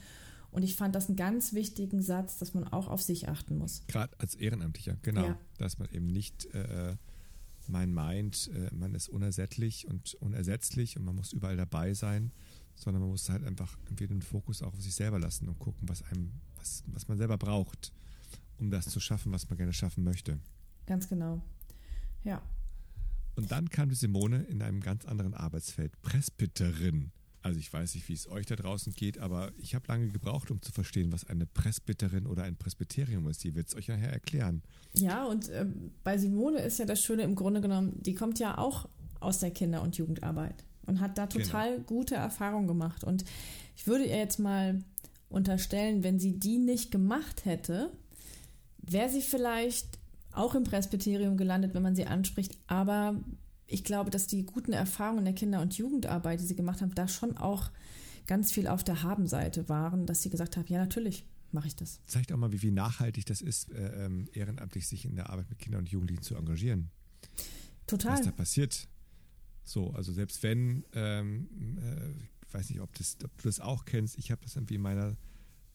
Und 0.50 0.62
ich 0.62 0.76
fand 0.76 0.94
das 0.94 1.08
einen 1.08 1.16
ganz 1.16 1.52
wichtigen 1.52 2.00
Satz, 2.00 2.38
dass 2.38 2.54
man 2.54 2.64
auch 2.64 2.88
auf 2.88 3.02
sich 3.02 3.28
achten 3.28 3.58
muss. 3.58 3.82
Gerade 3.86 4.18
als 4.18 4.34
Ehrenamtlicher, 4.34 4.96
genau. 5.02 5.26
Ja. 5.26 5.38
Dass 5.58 5.78
man 5.78 5.88
eben 5.90 6.06
nicht 6.06 6.46
äh, 6.54 6.96
mein 7.66 7.92
meint, 7.92 8.50
äh, 8.54 8.74
man 8.74 8.94
ist 8.94 9.08
unersättlich 9.08 9.86
und 9.88 10.14
unersetzlich 10.20 10.96
und 10.96 11.04
man 11.04 11.16
muss 11.16 11.32
überall 11.32 11.56
dabei 11.56 11.94
sein 11.94 12.32
sondern 12.78 13.02
man 13.02 13.10
muss 13.10 13.28
halt 13.28 13.44
einfach 13.44 13.76
irgendwie 13.84 14.06
den 14.06 14.22
Fokus 14.22 14.62
auch 14.62 14.72
auf 14.72 14.80
sich 14.80 14.94
selber 14.94 15.18
lassen 15.18 15.48
und 15.48 15.58
gucken, 15.58 15.88
was 15.88 16.02
einem, 16.04 16.32
was, 16.56 16.84
was 16.86 17.08
man 17.08 17.18
selber 17.18 17.36
braucht, 17.36 17.92
um 18.58 18.70
das 18.70 18.88
zu 18.88 19.00
schaffen, 19.00 19.32
was 19.32 19.48
man 19.48 19.56
gerne 19.56 19.72
schaffen 19.72 20.04
möchte. 20.04 20.38
Ganz 20.86 21.08
genau. 21.08 21.42
Ja. 22.24 22.42
Und 23.36 23.50
dann 23.50 23.68
kam 23.68 23.88
die 23.88 23.94
Simone 23.94 24.42
in 24.44 24.62
einem 24.62 24.80
ganz 24.80 25.04
anderen 25.04 25.34
Arbeitsfeld, 25.34 26.00
Presbyterin. 26.02 27.12
Also 27.42 27.60
ich 27.60 27.72
weiß 27.72 27.94
nicht, 27.94 28.08
wie 28.08 28.14
es 28.14 28.28
euch 28.28 28.46
da 28.46 28.56
draußen 28.56 28.92
geht, 28.92 29.18
aber 29.18 29.52
ich 29.58 29.74
habe 29.74 29.86
lange 29.88 30.08
gebraucht, 30.08 30.50
um 30.50 30.60
zu 30.60 30.72
verstehen, 30.72 31.12
was 31.12 31.24
eine 31.24 31.46
Presbyterin 31.46 32.26
oder 32.26 32.42
ein 32.42 32.56
Presbyterium 32.56 33.28
ist. 33.28 33.44
Die 33.44 33.54
wird 33.54 33.68
es 33.68 33.76
euch 33.76 33.88
nachher 33.88 34.12
erklären. 34.12 34.62
Ja, 34.94 35.24
und 35.24 35.48
äh, 35.48 35.66
bei 36.02 36.18
Simone 36.18 36.60
ist 36.62 36.78
ja 36.78 36.84
das 36.84 37.02
Schöne 37.02 37.22
im 37.22 37.34
Grunde 37.36 37.60
genommen, 37.60 37.94
die 38.02 38.14
kommt 38.14 38.38
ja 38.40 38.58
auch 38.58 38.88
aus 39.20 39.38
der 39.38 39.50
Kinder- 39.50 39.82
und 39.82 39.96
Jugendarbeit 39.96 40.64
und 40.88 41.00
hat 41.00 41.18
da 41.18 41.26
genau. 41.26 41.44
total 41.44 41.72
genau. 41.74 41.84
gute 41.84 42.14
Erfahrungen 42.16 42.66
gemacht. 42.66 43.04
Und 43.04 43.24
ich 43.76 43.86
würde 43.86 44.04
ihr 44.04 44.16
jetzt 44.16 44.38
mal 44.38 44.82
unterstellen, 45.28 46.02
wenn 46.02 46.18
sie 46.18 46.38
die 46.38 46.58
nicht 46.58 46.90
gemacht 46.90 47.44
hätte, 47.44 47.92
wäre 48.78 49.10
sie 49.10 49.22
vielleicht 49.22 49.98
auch 50.32 50.54
im 50.54 50.64
Presbyterium 50.64 51.36
gelandet, 51.36 51.74
wenn 51.74 51.82
man 51.82 51.94
sie 51.94 52.06
anspricht. 52.06 52.56
Aber 52.66 53.20
ich 53.66 53.84
glaube, 53.84 54.10
dass 54.10 54.26
die 54.26 54.44
guten 54.44 54.72
Erfahrungen 54.72 55.24
der 55.24 55.34
Kinder- 55.34 55.60
und 55.60 55.76
Jugendarbeit, 55.76 56.40
die 56.40 56.44
sie 56.44 56.56
gemacht 56.56 56.80
haben, 56.80 56.94
da 56.94 57.06
schon 57.06 57.36
auch 57.36 57.70
ganz 58.26 58.52
viel 58.52 58.66
auf 58.66 58.82
der 58.82 59.02
Habenseite 59.02 59.68
waren, 59.68 60.06
dass 60.06 60.22
sie 60.22 60.30
gesagt 60.30 60.56
hat, 60.56 60.68
ja, 60.68 60.78
natürlich 60.78 61.24
mache 61.52 61.68
ich 61.68 61.76
das. 61.76 62.00
Zeigt 62.06 62.32
auch 62.32 62.36
mal, 62.36 62.52
wie, 62.52 62.62
wie 62.62 62.70
nachhaltig 62.70 63.26
das 63.26 63.40
ist, 63.40 63.70
äh, 63.72 64.04
ähm, 64.04 64.28
ehrenamtlich 64.32 64.86
sich 64.86 65.04
in 65.04 65.16
der 65.16 65.30
Arbeit 65.30 65.48
mit 65.48 65.58
Kindern 65.58 65.80
und 65.80 65.88
Jugendlichen 65.88 66.22
zu 66.22 66.34
engagieren. 66.34 66.90
Total. 67.86 68.18
Was 68.18 68.22
da 68.22 68.30
passiert. 68.30 68.88
So, 69.68 69.90
also 69.90 70.12
selbst 70.12 70.42
wenn, 70.42 70.84
ähm, 70.94 71.48
äh, 71.78 72.46
ich 72.46 72.54
weiß 72.54 72.70
nicht, 72.70 72.80
ob, 72.80 72.94
das, 72.94 73.16
ob, 73.22 73.36
du 73.38 73.48
das 73.48 73.60
auch 73.60 73.84
kennst, 73.84 74.18
ich 74.18 74.30
habe 74.30 74.40
das 74.42 74.56
irgendwie 74.56 74.76
in 74.76 74.82
meiner 74.82 75.16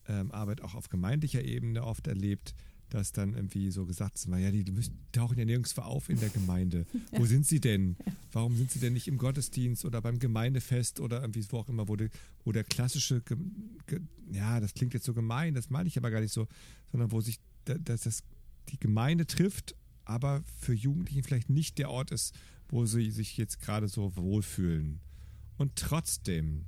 ähm, 0.08 0.30
Arbeit 0.32 0.60
auch 0.62 0.74
auf 0.74 0.88
gemeindlicher 0.88 1.42
Ebene 1.42 1.84
oft 1.84 2.06
erlebt, 2.06 2.54
dass 2.90 3.12
dann 3.12 3.34
irgendwie 3.34 3.70
so 3.70 3.86
gesagt 3.86 4.24
wird, 4.28 4.40
ja, 4.40 4.50
die 4.50 4.70
müssen, 4.70 4.98
tauchen 5.12 5.38
ja 5.38 5.44
nirgendwo 5.44 5.80
auf 5.82 6.08
in 6.08 6.20
der 6.20 6.28
Gemeinde. 6.28 6.86
Ja. 6.92 7.00
Wo 7.18 7.24
sind 7.24 7.46
sie 7.46 7.60
denn? 7.60 7.96
Warum 8.32 8.56
sind 8.56 8.70
sie 8.70 8.78
denn 8.78 8.92
nicht 8.92 9.08
im 9.08 9.18
Gottesdienst 9.18 9.84
oder 9.84 10.00
beim 10.00 10.18
Gemeindefest 10.18 11.00
oder 11.00 11.20
irgendwie 11.20 11.44
wo 11.50 11.58
auch 11.58 11.68
immer, 11.68 11.88
wo, 11.88 11.96
die, 11.96 12.10
wo 12.44 12.52
der 12.52 12.64
klassische, 12.64 13.22
ja, 14.30 14.60
das 14.60 14.74
klingt 14.74 14.94
jetzt 14.94 15.06
so 15.06 15.14
gemein, 15.14 15.54
das 15.54 15.70
meine 15.70 15.88
ich 15.88 15.96
aber 15.96 16.10
gar 16.10 16.20
nicht 16.20 16.32
so, 16.32 16.46
sondern 16.90 17.10
wo 17.10 17.20
sich 17.20 17.40
das, 17.64 18.02
das, 18.02 18.22
die 18.68 18.78
Gemeinde 18.78 19.26
trifft, 19.26 19.74
aber 20.04 20.42
für 20.60 20.74
Jugendliche 20.74 21.22
vielleicht 21.22 21.50
nicht 21.50 21.78
der 21.78 21.90
Ort 21.90 22.10
ist, 22.10 22.34
wo 22.74 22.86
sie 22.86 23.12
sich 23.12 23.36
jetzt 23.36 23.60
gerade 23.60 23.86
so 23.86 24.16
wohlfühlen. 24.16 24.98
Und 25.58 25.76
trotzdem 25.76 26.64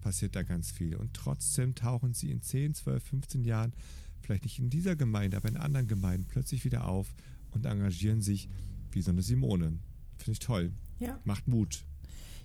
passiert 0.00 0.36
da 0.36 0.44
ganz 0.44 0.70
viel. 0.70 0.94
Und 0.94 1.12
trotzdem 1.12 1.74
tauchen 1.74 2.14
sie 2.14 2.30
in 2.30 2.40
10, 2.40 2.74
12, 2.74 3.02
15 3.02 3.44
Jahren, 3.44 3.72
vielleicht 4.20 4.44
nicht 4.44 4.60
in 4.60 4.70
dieser 4.70 4.94
Gemeinde, 4.94 5.36
aber 5.36 5.48
in 5.48 5.56
anderen 5.56 5.88
Gemeinden 5.88 6.28
plötzlich 6.28 6.64
wieder 6.64 6.86
auf 6.86 7.12
und 7.50 7.66
engagieren 7.66 8.22
sich 8.22 8.48
wie 8.92 9.02
so 9.02 9.10
eine 9.10 9.22
Simone. 9.22 9.80
Finde 10.18 10.32
ich 10.32 10.38
toll. 10.38 10.70
Ja. 11.00 11.18
Macht 11.24 11.48
Mut. 11.48 11.84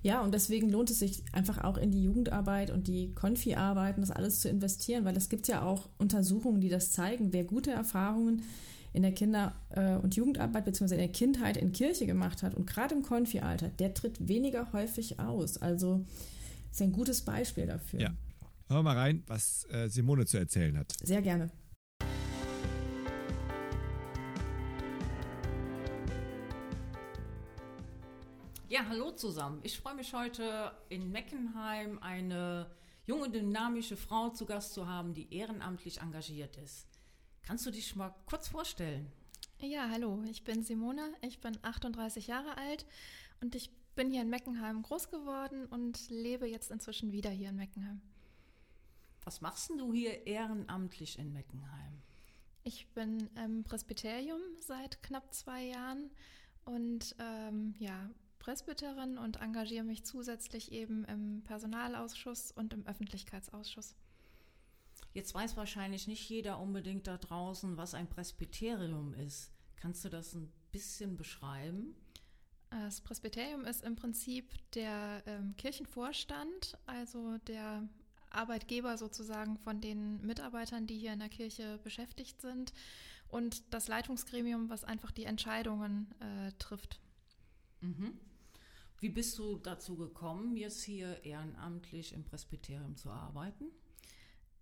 Ja, 0.01 0.21
und 0.21 0.33
deswegen 0.33 0.71
lohnt 0.71 0.89
es 0.89 0.97
sich 0.97 1.21
einfach 1.31 1.63
auch 1.63 1.77
in 1.77 1.91
die 1.91 2.01
Jugendarbeit 2.01 2.71
und 2.71 2.87
die 2.87 3.13
Konfi-Arbeit 3.13 3.97
und 3.97 4.01
das 4.01 4.09
alles 4.09 4.39
zu 4.39 4.49
investieren, 4.49 5.05
weil 5.05 5.15
es 5.15 5.29
gibt 5.29 5.47
ja 5.47 5.61
auch 5.61 5.89
Untersuchungen, 5.99 6.59
die 6.59 6.69
das 6.69 6.91
zeigen, 6.91 7.33
wer 7.33 7.43
gute 7.43 7.69
Erfahrungen 7.69 8.41
in 8.95 9.03
der 9.03 9.11
Kinder- 9.11 9.53
äh, 9.69 9.95
und 9.95 10.15
Jugendarbeit 10.15 10.65
bzw. 10.65 10.93
in 10.93 10.99
der 10.99 11.11
Kindheit 11.11 11.57
in 11.57 11.73
Kirche 11.73 12.05
gemacht 12.05 12.43
hat 12.43 12.55
und 12.55 12.65
gerade 12.65 12.95
im 12.95 13.03
Konfi-Alter, 13.03 13.67
der 13.67 13.93
tritt 13.93 14.27
weniger 14.27 14.71
häufig 14.71 15.19
aus. 15.19 15.57
Also 15.57 16.05
ist 16.71 16.81
ein 16.81 16.93
gutes 16.93 17.21
Beispiel 17.21 17.67
dafür. 17.67 17.99
Ja. 17.99 18.13
Hören 18.67 18.79
wir 18.79 18.83
mal 18.83 18.97
rein, 18.97 19.23
was 19.27 19.67
äh, 19.69 19.89
Simone 19.89 20.25
zu 20.25 20.37
erzählen 20.37 20.77
hat. 20.77 20.93
Sehr 21.03 21.21
gerne. 21.21 21.51
Ja, 28.67 28.85
hallo 28.89 29.11
zusammen. 29.11 29.59
Ich 29.63 29.77
freue 29.77 29.95
mich 29.95 30.13
heute 30.13 30.71
in 30.89 31.11
Meckenheim 31.11 31.99
eine 31.99 32.67
junge, 33.05 33.29
dynamische 33.29 33.95
Frau 33.95 34.29
zu 34.29 34.45
Gast 34.45 34.73
zu 34.73 34.87
haben, 34.87 35.13
die 35.13 35.33
ehrenamtlich 35.33 36.01
engagiert 36.01 36.57
ist. 36.57 36.87
Kannst 37.45 37.63
du 37.67 37.71
dich 37.71 37.95
mal 37.95 38.11
kurz 38.25 38.47
vorstellen? 38.47 39.11
Ja, 39.59 39.87
hallo, 39.91 40.23
ich 40.27 40.43
bin 40.43 40.63
Simone, 40.63 41.13
ich 41.21 41.39
bin 41.39 41.57
38 41.61 42.25
Jahre 42.25 42.57
alt 42.57 42.87
und 43.39 43.53
ich 43.53 43.69
bin 43.95 44.09
hier 44.09 44.23
in 44.23 44.29
Meckenheim 44.29 44.81
groß 44.81 45.09
geworden 45.09 45.67
und 45.67 46.09
lebe 46.09 46.47
jetzt 46.47 46.71
inzwischen 46.71 47.11
wieder 47.11 47.29
hier 47.29 47.49
in 47.49 47.55
Meckenheim. 47.55 48.01
Was 49.23 49.41
machst 49.41 49.69
du 49.69 49.93
hier 49.93 50.25
ehrenamtlich 50.25 51.19
in 51.19 51.33
Meckenheim? 51.33 52.01
Ich 52.63 52.87
bin 52.93 53.29
im 53.35 53.63
Presbyterium 53.63 54.41
seit 54.59 55.03
knapp 55.03 55.31
zwei 55.31 55.65
Jahren 55.65 56.09
und 56.65 57.15
ähm, 57.19 57.75
ja, 57.77 58.09
Presbyterin 58.39 59.19
und 59.19 59.39
engagiere 59.41 59.83
mich 59.83 60.03
zusätzlich 60.03 60.71
eben 60.71 61.05
im 61.05 61.43
Personalausschuss 61.43 62.51
und 62.51 62.73
im 62.73 62.87
Öffentlichkeitsausschuss. 62.87 63.95
Jetzt 65.15 65.33
weiß 65.33 65.55
wahrscheinlich 65.55 66.07
nicht 66.07 66.27
jeder 66.29 66.59
unbedingt 66.59 67.07
da 67.07 67.17
draußen, 67.17 67.77
was 67.77 67.93
ein 67.93 68.09
Presbyterium 68.09 69.13
ist. 69.13 69.49
Kannst 69.77 70.03
du 70.03 70.09
das 70.09 70.33
ein 70.33 70.51
bisschen 70.73 71.15
beschreiben? 71.15 71.95
Das 72.69 72.99
Presbyterium 72.99 73.63
ist 73.63 73.81
im 73.85 73.95
Prinzip 73.95 74.51
der 74.73 75.23
ähm, 75.25 75.55
Kirchenvorstand, 75.55 76.77
also 76.85 77.37
der 77.47 77.87
Arbeitgeber 78.29 78.97
sozusagen 78.97 79.57
von 79.57 79.79
den 79.79 80.19
Mitarbeitern, 80.25 80.85
die 80.85 80.97
hier 80.97 81.13
in 81.13 81.19
der 81.19 81.29
Kirche 81.29 81.79
beschäftigt 81.81 82.41
sind 82.41 82.73
und 83.29 83.73
das 83.73 83.87
Leitungsgremium, 83.87 84.69
was 84.69 84.83
einfach 84.83 85.11
die 85.11 85.23
Entscheidungen 85.23 86.13
äh, 86.19 86.51
trifft. 86.59 86.99
Mhm. 87.79 88.19
Wie 88.99 89.09
bist 89.09 89.39
du 89.39 89.59
dazu 89.59 89.95
gekommen, 89.95 90.57
jetzt 90.57 90.83
hier 90.83 91.23
ehrenamtlich 91.23 92.11
im 92.11 92.25
Presbyterium 92.25 92.97
zu 92.97 93.11
arbeiten? 93.11 93.71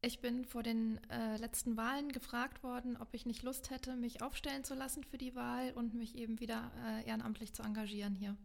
Ich 0.06 0.20
bin 0.20 0.44
vor 0.44 0.64
den 0.64 1.00
äh, 1.10 1.38
letzten 1.38 1.78
Wahlen 1.78 2.12
gefragt 2.12 2.62
worden, 2.62 2.98
ob 2.98 3.14
ich 3.14 3.26
nicht 3.26 3.42
Lust 3.42 3.70
hätte, 3.70 3.96
mich 3.96 4.22
aufstellen 4.22 4.66
zu 4.66 4.76
lassen 4.76 5.06
für 5.06 5.18
die 5.18 5.34
Wahl 5.34 5.72
und 5.76 5.94
mich 5.94 6.18
eben 6.18 6.42
wieder 6.42 6.72
äh, 6.86 7.08
ehrenamtlich 7.08 7.54
zu 7.54 7.64
engagieren 7.64 8.14
hier. 8.14 8.36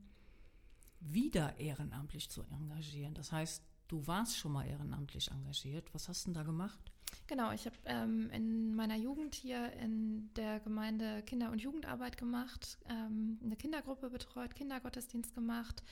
Wieder 1.00 1.58
ehrenamtlich 1.58 2.30
zu 2.30 2.44
engagieren. 2.44 3.14
Das 3.14 3.32
heißt, 3.32 3.64
du 3.88 4.06
warst 4.06 4.38
schon 4.38 4.52
mal 4.52 4.68
ehrenamtlich 4.68 5.32
engagiert. 5.32 5.92
Was 5.92 6.08
hast 6.08 6.22
du 6.22 6.28
denn 6.28 6.34
da 6.34 6.42
gemacht? 6.44 6.92
Genau, 7.26 7.50
ich 7.50 7.66
habe 7.66 7.76
ähm, 7.86 8.30
in 8.30 8.76
meiner 8.76 8.96
Jugend 8.96 9.34
hier 9.34 9.72
in 9.72 10.32
der 10.34 10.60
Gemeinde 10.60 11.24
Kinder- 11.24 11.50
und 11.50 11.60
Jugendarbeit 11.60 12.18
gemacht, 12.18 12.78
ähm, 12.88 13.40
eine 13.42 13.56
Kindergruppe 13.56 14.10
betreut, 14.10 14.54
Kindergottesdienst 14.54 15.34
gemacht 15.34 15.82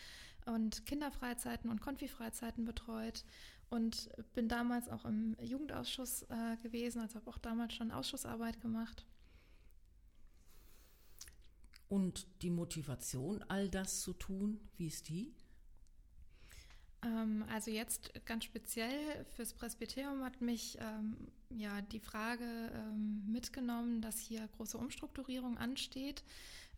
und 0.46 0.86
Kinderfreizeiten 0.86 1.70
und 1.70 1.80
Konfifreizeiten 1.80 2.64
betreut 2.64 3.24
und 3.68 4.08
bin 4.34 4.48
damals 4.48 4.88
auch 4.88 5.04
im 5.04 5.36
Jugendausschuss 5.40 6.22
äh, 6.22 6.56
gewesen, 6.62 7.00
also 7.00 7.16
habe 7.16 7.30
auch 7.30 7.38
damals 7.38 7.74
schon 7.74 7.90
Ausschussarbeit 7.90 8.60
gemacht. 8.60 9.04
Und 11.88 12.26
die 12.42 12.50
Motivation, 12.50 13.44
all 13.48 13.68
das 13.68 14.00
zu 14.02 14.12
tun, 14.12 14.60
wie 14.76 14.88
ist 14.88 15.08
die? 15.08 15.34
Ähm, 17.06 17.44
also 17.52 17.70
jetzt 17.70 18.12
ganz 18.26 18.44
speziell 18.44 19.24
fürs 19.36 19.52
Presbyterium 19.52 20.24
hat 20.24 20.40
mich 20.40 20.78
ähm, 20.80 21.16
ja 21.50 21.80
die 21.80 22.00
Frage 22.00 22.44
ähm, 22.44 23.22
mitgenommen, 23.30 24.00
dass 24.00 24.18
hier 24.18 24.48
große 24.56 24.76
Umstrukturierung 24.76 25.56
ansteht. 25.58 26.24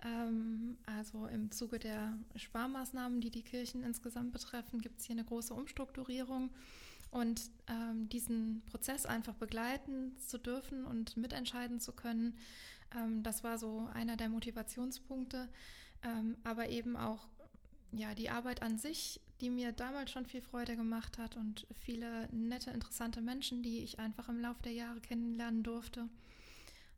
Ähm, 0.04 0.76
also 0.87 1.26
im 1.26 1.50
Zuge 1.50 1.78
der 1.78 2.16
Sparmaßnahmen, 2.37 3.20
die 3.20 3.30
die 3.30 3.42
Kirchen 3.42 3.82
insgesamt 3.82 4.32
betreffen, 4.32 4.80
gibt 4.80 5.00
es 5.00 5.06
hier 5.06 5.14
eine 5.14 5.25
große 5.25 5.54
Umstrukturierung. 5.54 6.50
Und 7.11 7.50
ähm, 7.68 8.06
diesen 8.11 8.62
Prozess 8.66 9.06
einfach 9.06 9.32
begleiten 9.32 10.14
zu 10.18 10.37
dürfen 10.37 10.85
und 10.85 11.16
mitentscheiden 11.16 11.80
zu 11.80 11.92
können, 11.92 12.37
ähm, 12.94 13.23
das 13.23 13.42
war 13.42 13.56
so 13.56 13.88
einer 13.94 14.16
der 14.16 14.28
Motivationspunkte. 14.28 15.49
aber 16.44 16.68
eben 16.68 16.97
auch 16.97 17.26
ja, 17.90 18.14
die 18.14 18.30
Arbeit 18.30 18.62
an 18.62 18.78
sich 18.78 19.20
die 19.40 19.50
mir 19.50 19.73
damals 19.73 20.11
schon 20.11 20.26
viel 20.26 20.40
Freude 20.40 20.76
gemacht 20.76 21.18
hat 21.18 21.37
und 21.37 21.66
viele 21.73 22.28
nette, 22.33 22.71
interessante 22.71 23.21
Menschen, 23.21 23.62
die 23.62 23.78
ich 23.78 23.99
einfach 23.99 24.28
im 24.28 24.40
Laufe 24.40 24.62
der 24.62 24.73
Jahre 24.73 25.00
kennenlernen 25.00 25.62
durfte. 25.62 26.09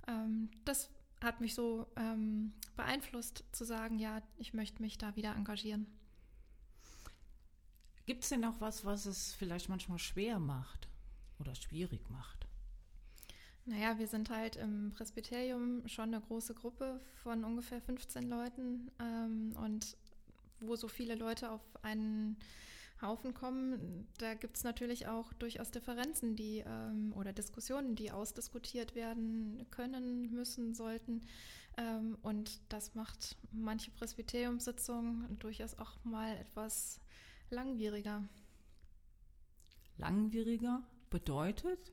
Ähm, 0.07 0.51
das 0.65 0.91
hat 1.23 1.41
mich 1.41 1.55
so 1.55 1.87
ähm, 1.97 2.53
beeinflusst 2.77 3.45
zu 3.53 3.65
sagen, 3.65 3.99
ja, 3.99 4.23
ich 4.39 4.55
möchte 4.55 4.81
mich 4.83 4.97
da 4.97 5.17
wieder 5.17 5.35
engagieren. 5.37 5.87
Gibt 8.07 8.25
es 8.25 8.31
denn 8.31 8.45
auch 8.45 8.61
was, 8.61 8.85
was 8.85 9.07
es 9.07 9.35
vielleicht 9.35 9.69
manchmal 9.69 9.99
schwer 9.99 10.39
macht 10.39 10.89
oder 11.39 11.55
schwierig 11.55 12.09
macht? 12.11 12.47
Naja, 13.67 13.99
wir 13.99 14.09
sind 14.09 14.31
halt 14.31 14.57
im 14.57 14.91
Presbyterium 14.91 15.87
schon 15.87 16.15
eine 16.15 16.21
große 16.21 16.55
Gruppe 16.55 17.01
von 17.23 17.45
ungefähr 17.45 17.81
15 17.81 18.29
Leuten 18.29 18.91
ähm, 18.99 19.55
und 19.63 19.97
wo 20.61 20.77
so 20.77 20.89
viele 20.89 21.15
Leute 21.15 21.51
auf 21.51 21.63
einen 21.83 22.37
Haufen 23.03 23.33
kommen, 23.33 24.07
da 24.19 24.35
gibt 24.35 24.57
es 24.57 24.65
natürlich 24.65 25.07
auch 25.07 25.33
durchaus 25.35 25.71
Differenzen, 25.71 26.37
die 26.37 26.63
ähm, 26.67 27.13
oder 27.17 27.33
Diskussionen, 27.33 27.97
die 27.97 28.11
ausdiskutiert 28.11 28.95
werden 28.95 29.67
können, 29.71 30.31
müssen, 30.33 30.75
sollten. 30.75 31.23
Ähm, 31.77 32.19
und 32.23 32.61
das 32.69 32.95
macht 32.95 33.37
manche 33.53 33.91
Presbyteriumssitzungen 33.93 35.39
durchaus 35.39 35.79
auch 35.79 36.05
mal 36.05 36.37
etwas 36.37 37.01
langwieriger. 37.49 38.29
Langwieriger 39.97 40.83
bedeutet, 41.09 41.93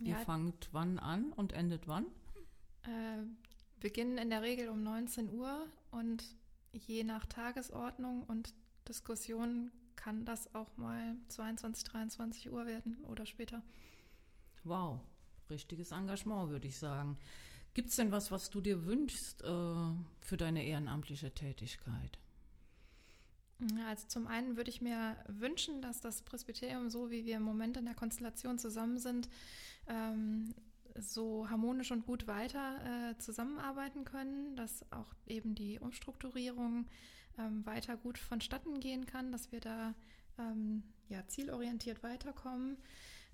ja, 0.00 0.08
ihr 0.08 0.16
fangt 0.16 0.68
wann 0.72 0.98
an 0.98 1.32
und 1.32 1.52
endet 1.52 1.86
wann? 1.86 2.06
Äh, 2.82 3.22
beginnen 3.80 4.18
in 4.18 4.30
der 4.30 4.42
Regel 4.42 4.68
um 4.68 4.82
19 4.82 5.30
Uhr 5.32 5.66
und 5.90 6.24
je 6.76 7.04
nach 7.04 7.26
Tagesordnung 7.26 8.22
und 8.24 8.54
Diskussion 8.88 9.70
kann 9.96 10.24
das 10.24 10.54
auch 10.54 10.76
mal 10.76 11.16
22, 11.28 11.84
23 11.84 12.50
Uhr 12.50 12.66
werden 12.66 13.04
oder 13.04 13.26
später. 13.26 13.62
Wow, 14.64 15.00
richtiges 15.50 15.92
Engagement, 15.92 16.50
würde 16.50 16.68
ich 16.68 16.78
sagen. 16.78 17.18
Gibt 17.74 17.90
es 17.90 17.96
denn 17.96 18.12
was, 18.12 18.30
was 18.30 18.50
du 18.50 18.60
dir 18.60 18.86
wünschst 18.86 19.42
äh, 19.42 19.46
für 20.20 20.36
deine 20.36 20.64
ehrenamtliche 20.64 21.32
Tätigkeit? 21.32 22.18
Also 23.86 24.06
zum 24.08 24.26
einen 24.26 24.56
würde 24.56 24.70
ich 24.70 24.82
mir 24.82 25.16
wünschen, 25.28 25.80
dass 25.80 26.00
das 26.00 26.22
Presbyterium, 26.22 26.90
so 26.90 27.10
wie 27.10 27.24
wir 27.24 27.36
im 27.36 27.42
Moment 27.42 27.76
in 27.76 27.86
der 27.86 27.94
Konstellation 27.94 28.58
zusammen 28.58 28.98
sind, 28.98 29.28
ähm, 29.88 30.54
so 31.00 31.48
harmonisch 31.48 31.90
und 31.90 32.06
gut 32.06 32.26
weiter 32.26 33.10
äh, 33.10 33.18
zusammenarbeiten 33.18 34.04
können, 34.04 34.56
dass 34.56 34.84
auch 34.92 35.14
eben 35.26 35.54
die 35.54 35.78
Umstrukturierung 35.78 36.86
ähm, 37.38 37.64
weiter 37.66 37.96
gut 37.96 38.18
vonstatten 38.18 38.80
gehen 38.80 39.06
kann, 39.06 39.32
dass 39.32 39.52
wir 39.52 39.60
da 39.60 39.94
ähm, 40.38 40.82
ja, 41.08 41.26
zielorientiert 41.26 42.02
weiterkommen. 42.02 42.76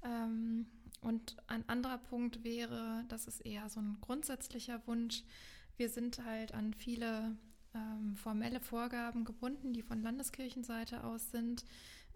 Ähm, 0.04 0.66
und 1.00 1.36
ein 1.48 1.68
anderer 1.68 1.98
Punkt 1.98 2.44
wäre, 2.44 3.04
das 3.08 3.26
ist 3.26 3.40
eher 3.40 3.68
so 3.68 3.80
ein 3.80 3.98
grundsätzlicher 4.00 4.80
Wunsch, 4.86 5.24
wir 5.76 5.88
sind 5.88 6.24
halt 6.24 6.52
an 6.54 6.74
viele 6.74 7.36
ähm, 7.74 8.14
formelle 8.16 8.60
Vorgaben 8.60 9.24
gebunden, 9.24 9.72
die 9.72 9.82
von 9.82 10.02
Landeskirchenseite 10.02 11.02
aus 11.02 11.30
sind, 11.30 11.64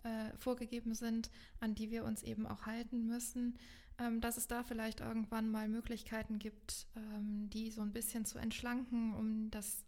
äh, 0.03 0.37
vorgegeben 0.39 0.95
sind, 0.95 1.31
an 1.61 1.75
die 1.75 1.91
wir 1.91 2.05
uns 2.05 2.23
eben 2.23 2.47
auch 2.47 2.67
halten 2.67 3.07
müssen 3.07 3.59
ähm, 3.99 4.21
dass 4.21 4.37
es 4.37 4.47
da 4.47 4.63
vielleicht 4.63 5.01
irgendwann 5.01 5.51
mal 5.51 5.69
Möglichkeiten 5.69 6.39
gibt, 6.39 6.87
ähm, 6.97 7.49
die 7.51 7.71
so 7.71 7.83
ein 7.83 7.93
bisschen 7.93 8.25
zu 8.25 8.39
entschlanken, 8.39 9.15
um 9.15 9.51
das 9.51 9.85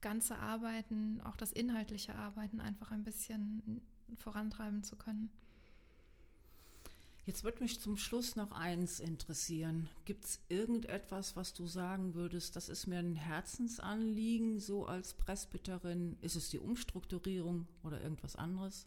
ganze 0.00 0.38
Arbeiten, 0.38 1.20
auch 1.22 1.36
das 1.36 1.52
inhaltliche 1.52 2.14
Arbeiten 2.14 2.60
einfach 2.60 2.90
ein 2.90 3.04
bisschen 3.04 3.82
vorantreiben 4.16 4.82
zu 4.82 4.96
können. 4.96 5.30
Jetzt 7.26 7.44
würde 7.44 7.62
mich 7.62 7.78
zum 7.80 7.96
Schluss 7.96 8.34
noch 8.34 8.50
eins 8.50 8.98
interessieren. 8.98 9.88
Gibt 10.04 10.24
es 10.24 10.40
irgendetwas, 10.48 11.36
was 11.36 11.52
du 11.52 11.66
sagen 11.66 12.14
würdest, 12.14 12.56
das 12.56 12.68
ist 12.68 12.86
mir 12.86 12.98
ein 12.98 13.14
Herzensanliegen, 13.14 14.58
so 14.58 14.86
als 14.86 15.14
Presbyterin? 15.14 16.16
Ist 16.22 16.34
es 16.34 16.48
die 16.48 16.58
Umstrukturierung 16.58 17.68
oder 17.84 18.00
irgendwas 18.00 18.36
anderes? 18.36 18.86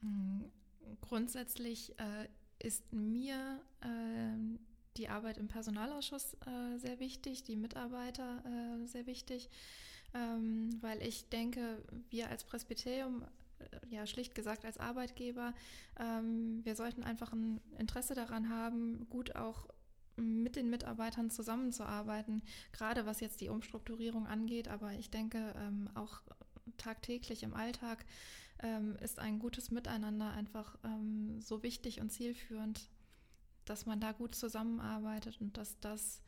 Hm, 0.00 0.50
grundsätzlich 1.00 1.98
äh, 1.98 2.28
ist 2.62 2.92
mir 2.92 3.60
äh, 3.80 4.58
die 4.96 5.08
Arbeit 5.08 5.38
im 5.38 5.48
Personalausschuss 5.48 6.34
äh, 6.46 6.78
sehr 6.78 7.00
wichtig, 7.00 7.42
die 7.44 7.56
Mitarbeiter 7.56 8.42
äh, 8.44 8.86
sehr 8.86 9.06
wichtig, 9.06 9.48
ähm, 10.14 10.70
weil 10.80 11.02
ich 11.02 11.28
denke, 11.28 11.82
wir 12.10 12.28
als 12.28 12.44
Presbyterium, 12.44 13.24
äh, 13.58 13.94
ja 13.94 14.06
schlicht 14.06 14.34
gesagt 14.34 14.64
als 14.64 14.78
Arbeitgeber, 14.78 15.54
ähm, 15.98 16.60
wir 16.64 16.74
sollten 16.76 17.02
einfach 17.02 17.32
ein 17.32 17.60
Interesse 17.78 18.14
daran 18.14 18.50
haben, 18.50 19.06
gut 19.08 19.34
auch 19.34 19.66
mit 20.16 20.56
den 20.56 20.68
Mitarbeitern 20.68 21.30
zusammenzuarbeiten, 21.30 22.42
gerade 22.72 23.06
was 23.06 23.20
jetzt 23.20 23.40
die 23.40 23.48
Umstrukturierung 23.48 24.26
angeht, 24.26 24.68
aber 24.68 24.92
ich 24.92 25.10
denke 25.10 25.54
ähm, 25.56 25.88
auch 25.94 26.20
tagtäglich 26.76 27.42
im 27.42 27.54
Alltag 27.54 28.04
ähm, 28.60 28.96
ist 29.02 29.18
ein 29.18 29.38
gutes 29.38 29.70
Miteinander 29.70 30.30
einfach 30.32 30.78
ähm, 30.84 31.40
so 31.40 31.62
wichtig 31.62 32.00
und 32.00 32.10
zielführend, 32.10 32.88
dass 33.64 33.86
man 33.86 34.00
da 34.00 34.12
gut 34.12 34.34
zusammenarbeitet 34.34 35.40
und 35.40 35.56
dass 35.56 35.78
das 35.80 36.22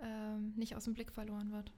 ähm, 0.00 0.52
nicht 0.56 0.76
aus 0.76 0.84
dem 0.84 0.94
Blick 0.94 1.12
verloren 1.12 1.52
wird. 1.52 1.72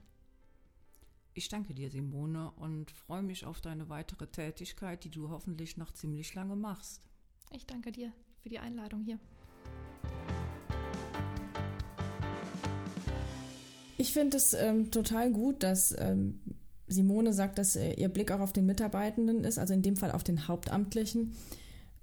Ich 1.33 1.47
danke 1.47 1.73
dir, 1.73 1.89
Simone, 1.89 2.51
und 2.51 2.91
freue 2.91 3.21
mich 3.21 3.45
auf 3.45 3.61
deine 3.61 3.87
weitere 3.87 4.27
Tätigkeit, 4.27 5.03
die 5.03 5.11
du 5.11 5.29
hoffentlich 5.29 5.77
noch 5.77 5.93
ziemlich 5.93 6.33
lange 6.33 6.55
machst. 6.55 7.01
Ich 7.51 7.65
danke 7.65 7.91
dir 7.91 8.11
für 8.41 8.49
die 8.49 8.59
Einladung 8.59 9.03
hier. 9.03 9.19
Ich 13.97 14.13
finde 14.13 14.37
es 14.37 14.53
ähm, 14.53 14.91
total 14.91 15.31
gut, 15.31 15.61
dass 15.61 15.93
ähm, 15.97 16.39
Simone 16.89 17.33
sagt, 17.33 17.57
dass 17.57 17.75
äh, 17.75 17.93
ihr 17.93 18.09
Blick 18.09 18.31
auch 18.31 18.41
auf 18.41 18.53
den 18.53 18.65
Mitarbeitenden 18.65 19.43
ist, 19.43 19.57
also 19.57 19.73
in 19.73 19.81
dem 19.81 19.95
Fall 19.95 20.11
auf 20.11 20.23
den 20.23 20.47
Hauptamtlichen. 20.47 21.33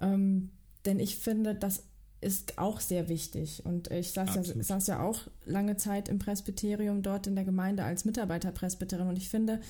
Ähm, 0.00 0.50
denn 0.84 1.00
ich 1.00 1.16
finde, 1.16 1.54
das 1.54 1.82
ist 2.20 2.58
auch 2.58 2.80
sehr 2.80 3.08
wichtig. 3.08 3.64
Und 3.64 3.90
ich 3.90 4.12
saß 4.12 4.34
ja, 4.34 4.62
saß 4.62 4.86
ja, 4.86 5.02
auch 5.02 5.20
lange 5.44 5.76
Zeit 5.76 6.08
im 6.08 6.18
Presbyterium 6.18 7.02
dort 7.02 7.26
in 7.26 7.34
der 7.34 7.44
Gemeinde 7.44 7.84
als 7.84 8.04
Mitarbeiterpresbyterin. 8.04 9.08
Und 9.08 9.16
ich 9.16 9.28
finde, 9.28 9.60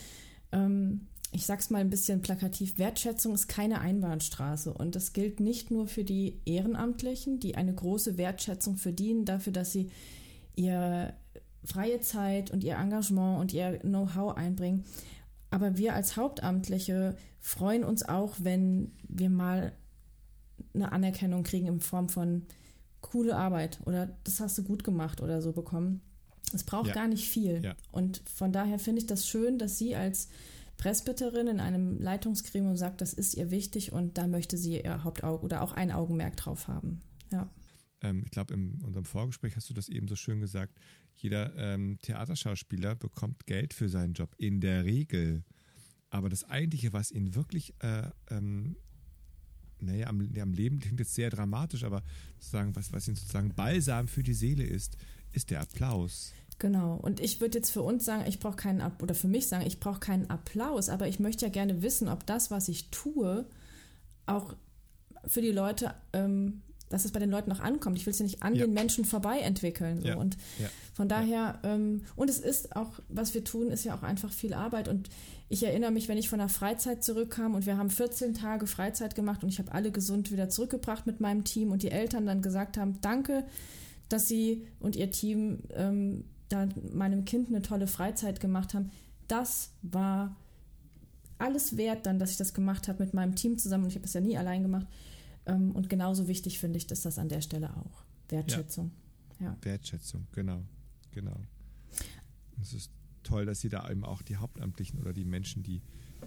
ähm, 0.53 1.09
ich 1.33 1.45
sag's 1.45 1.71
mal 1.71 1.81
ein 1.81 1.91
bisschen 1.91 2.23
plakativ, 2.23 2.79
Wertschätzung 2.79 3.35
ist 3.35 3.49
keine 3.49 3.81
Einbahnstraße. 3.81 4.73
Und 4.73 4.95
das 4.95 5.13
gilt 5.13 5.41
nicht 5.41 5.71
nur 5.71 5.89
für 5.89 6.05
die 6.05 6.41
Ehrenamtlichen, 6.45 7.41
die 7.41 7.57
eine 7.57 7.75
große 7.75 8.17
Wertschätzung 8.17 8.77
verdienen 8.77 9.25
dafür, 9.25 9.53
dass 9.53 9.73
sie 9.73 9.91
ihr 10.55 11.15
freie 11.67 12.01
Zeit 12.01 12.51
und 12.51 12.65
ihr 12.65 12.77
Engagement 12.77 13.41
und 13.41 13.53
ihr 13.53 13.79
Know-how 13.81 14.37
einbringen. 14.37 14.85
Aber 15.51 15.77
wir 15.77 15.95
als 15.95 16.17
Hauptamtliche 16.17 17.17
freuen 17.41 17.85
uns 17.85 18.03
auch, 18.09 18.35
wenn 18.41 18.93
wir 19.09 19.31
mal 19.31 19.73
eine 20.75 20.93
Anerkennung 20.93 21.43
kriegen 21.45 21.67
in 21.67 21.81
Form 21.81 22.09
von 22.09 22.47
coole 23.01 23.37
Arbeit 23.37 23.79
oder 23.85 24.17
das 24.25 24.41
hast 24.41 24.59
du 24.59 24.65
gut 24.65 24.83
gemacht 24.85 25.21
oder 25.21 25.41
so 25.43 25.53
bekommen. 25.53 26.01
Es 26.53 26.65
braucht 26.65 26.89
Ja. 26.89 26.95
gar 26.95 27.09
nicht 27.09 27.29
viel. 27.29 27.63
Ja. 27.65 27.75
Und 27.93 28.23
von 28.29 28.53
daher 28.53 28.79
finde 28.79 29.01
ich 29.01 29.07
das 29.07 29.27
schön, 29.29 29.59
dass 29.59 29.79
sie 29.79 29.95
als 29.97 30.29
Presbyterin 30.77 31.47
in 31.47 31.61
einem 31.61 32.01
Leitungsgremium 32.01 32.77
sagt, 32.77 33.01
das 33.01 33.13
ist 33.13 33.35
ihr 33.35 33.51
wichtig 33.51 33.93
und 33.93 34.19
da 34.19 34.27
möchte 34.27 34.57
sie 34.57 34.81
ihr 34.83 35.05
Hauptauge 35.05 35.45
oder 35.45 35.63
auch 35.63 35.73
ein 35.73 35.91
Augenmerk 35.91 36.37
drauf 36.37 36.69
haben. 36.69 37.01
Ja. 37.33 37.49
Ähm, 38.03 38.23
ich 38.25 38.31
glaube, 38.31 38.55
in 38.55 38.81
unserem 38.83 39.05
Vorgespräch 39.05 39.57
hast 39.57 39.71
du 39.71 39.75
das 39.75 39.89
eben 39.89 40.07
so 40.09 40.17
schön 40.17 40.41
gesagt. 40.41 40.79
Jeder 41.17 41.55
ähm, 41.57 41.99
Theaterschauspieler 42.03 42.95
bekommt 42.95 43.47
Geld 43.47 43.75
für 43.75 43.89
seinen 43.89 44.13
Job, 44.13 44.35
in 44.39 44.61
der 44.61 44.85
Regel. 44.85 45.45
Aber 46.11 46.29
das 46.29 46.45
Eigentliche, 46.45 46.93
was 46.93 47.11
ihn 47.11 47.35
wirklich, 47.35 47.75
äh, 47.81 48.09
ähm, 48.31 48.77
naja, 49.81 50.07
am, 50.09 50.21
am 50.41 50.53
Leben 50.53 50.79
klingt 50.79 51.01
jetzt 51.01 51.15
sehr 51.15 51.31
dramatisch, 51.31 51.85
aber 51.85 52.03
sozusagen, 52.39 52.77
was, 52.77 52.93
was 52.93 53.09
ihn 53.09 53.17
sozusagen 53.17 53.55
Balsam 53.55 54.09
für 54.09 54.23
die 54.23 54.35
Seele 54.35 54.65
ist, 54.65 54.97
ist 55.33 55.51
der 55.51 55.61
Applaus. 55.61 56.33
Genau. 56.59 56.97
Und 56.97 57.21
ich 57.21 57.41
würde 57.41 57.59
jetzt 57.59 57.71
für 57.71 57.83
uns 57.83 58.05
sagen, 58.05 58.25
ich 58.27 58.41
brauche 58.41 58.57
keinen 58.57 58.81
Ab 58.81 59.03
oder 59.03 59.15
für 59.15 59.29
mich 59.29 59.49
sagen, 59.49 59.67
ich 59.67 59.79
brauche 59.79 60.01
keinen 60.01 60.31
Applaus, 60.31 60.89
aber 60.89 61.07
ich 61.07 61.21
möchte 61.21 61.45
ja 61.45 61.51
gerne 61.51 61.83
wissen, 61.83 62.09
ob 62.09 62.25
das, 62.27 62.51
was 62.51 62.69
ich 62.69 62.91
tue, 62.91 63.47
auch 64.25 64.57
für 65.27 65.43
die 65.43 65.53
Leute, 65.53 65.95
ähm, 66.13 66.63
dass 66.89 67.05
es 67.05 67.13
bei 67.13 67.19
den 67.21 67.31
Leuten 67.31 67.51
auch 67.53 67.61
ankommt. 67.61 67.99
Ich 67.99 68.07
will 68.07 68.13
es 68.13 68.19
ja 68.19 68.25
nicht 68.25 68.43
an 68.43 68.55
Ja. 68.55 68.65
den 68.65 68.75
Menschen 68.75 69.05
vorbei 69.05 69.39
entwickeln. 69.41 70.01
So. 70.01 70.09
Ja. 70.09 70.17
Und 70.17 70.37
Ja. 70.61 70.69
von 70.95 71.09
daher, 71.09 71.59
ähm, 71.65 72.03
und 72.15 72.31
es 72.31 72.39
ist 72.39 72.77
auch, 72.77 73.01
was 73.09 73.35
wir 73.35 73.43
tun, 73.45 73.71
ist 73.71 73.85
ja 73.85 73.95
auch 73.97 74.03
einfach 74.03 74.33
viel 74.33 74.55
Arbeit. 74.55 74.87
Und 74.89 75.09
ich 75.49 75.63
erinnere 75.65 75.91
mich, 75.91 76.09
wenn 76.09 76.19
ich 76.19 76.29
von 76.29 76.39
der 76.39 76.49
Freizeit 76.49 77.03
zurückkam 77.05 77.55
und 77.55 77.67
wir 77.67 77.77
haben 77.77 77.91
14 77.91 78.35
Tage 78.35 78.67
Freizeit 78.67 79.15
gemacht 79.15 79.43
und 79.43 79.49
ich 79.51 79.59
habe 79.59 79.73
alle 79.73 79.91
gesund 79.91 80.31
wieder 80.33 80.49
zurückgebracht 80.49 81.07
mit 81.07 81.21
meinem 81.21 81.45
Team 81.45 81.73
und 81.73 81.83
die 81.83 81.91
Eltern 81.91 82.27
dann 82.27 82.43
gesagt 82.43 82.77
haben, 82.79 83.01
danke, 83.01 83.45
dass 84.09 84.29
sie 84.29 84.67
und 84.81 84.95
ihr 84.97 85.11
Team 85.11 85.61
ähm, 85.75 86.25
da 86.49 86.69
meinem 86.93 87.25
Kind 87.25 87.49
eine 87.49 87.63
tolle 87.63 87.89
Freizeit 87.89 88.39
gemacht 88.41 88.75
haben. 88.75 88.91
Das 89.27 89.71
war 89.83 90.37
alles 91.39 91.77
wert 91.77 92.07
dann, 92.07 92.19
dass 92.21 92.31
ich 92.31 92.37
das 92.37 92.55
gemacht 92.55 92.89
habe 92.89 93.03
mit 93.05 93.13
meinem 93.15 93.35
Team 93.35 93.59
zusammen. 93.59 93.85
Und 93.85 93.91
ich 93.91 93.97
habe 93.97 94.05
das 94.05 94.15
ja 94.15 94.21
nie 94.21 94.39
allein 94.39 94.63
gemacht. 94.63 94.87
Ähm, 95.47 95.71
und 95.73 95.89
genauso 95.89 96.29
wichtig 96.29 96.59
finde 96.59 96.77
ich, 96.79 96.87
dass 96.87 97.03
das 97.03 97.19
an 97.19 97.29
der 97.29 97.41
Stelle 97.41 97.77
auch. 97.77 98.05
Wertschätzung. 98.29 98.91
Ja. 99.41 99.57
Wertschätzung, 99.63 100.27
genau, 100.33 100.63
genau. 101.13 101.37
Es 102.61 102.73
ist 102.73 102.91
toll, 103.23 103.45
dass 103.47 103.61
sie 103.61 103.69
da 103.69 103.89
eben 103.91 104.05
auch 104.05 104.23
die 104.23 104.37
Hauptamtlichen 104.37 104.99
oder 105.01 105.13
die 105.13 105.25
Menschen, 105.25 105.63
die 105.63 105.83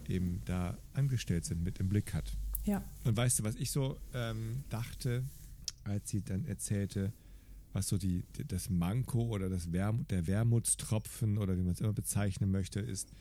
eben 0.08 0.41
da 0.45 0.77
angestellt 0.93 1.45
sind, 1.45 1.63
mit 1.63 1.79
im 1.79 1.89
Blick 1.89 2.13
hat. 2.13 2.32
Ja. 2.65 2.84
Und 3.03 3.17
weißt 3.17 3.39
du, 3.39 3.43
was 3.43 3.55
ich 3.55 3.71
so 3.71 3.97
ähm, 4.13 4.63
dachte, 4.69 5.23
als 5.84 6.10
sie 6.10 6.21
dann 6.21 6.45
erzählte, 6.45 7.12
was 7.73 7.88
so 7.88 7.97
die, 7.97 8.23
die- 8.38 8.45
das 8.45 8.69
Manko 8.69 9.23
oder 9.23 9.49
das 9.49 9.71
Wermut, 9.71 10.10
der 10.12 10.27
Wermutstropfen 10.27 11.38
oder 11.38 11.58
wie 11.58 11.63
man 11.63 11.73
es 11.73 11.82
immer 11.82 11.93
bezeichnen 11.93 12.51
möchte, 12.51 12.79
ist, 12.79 13.12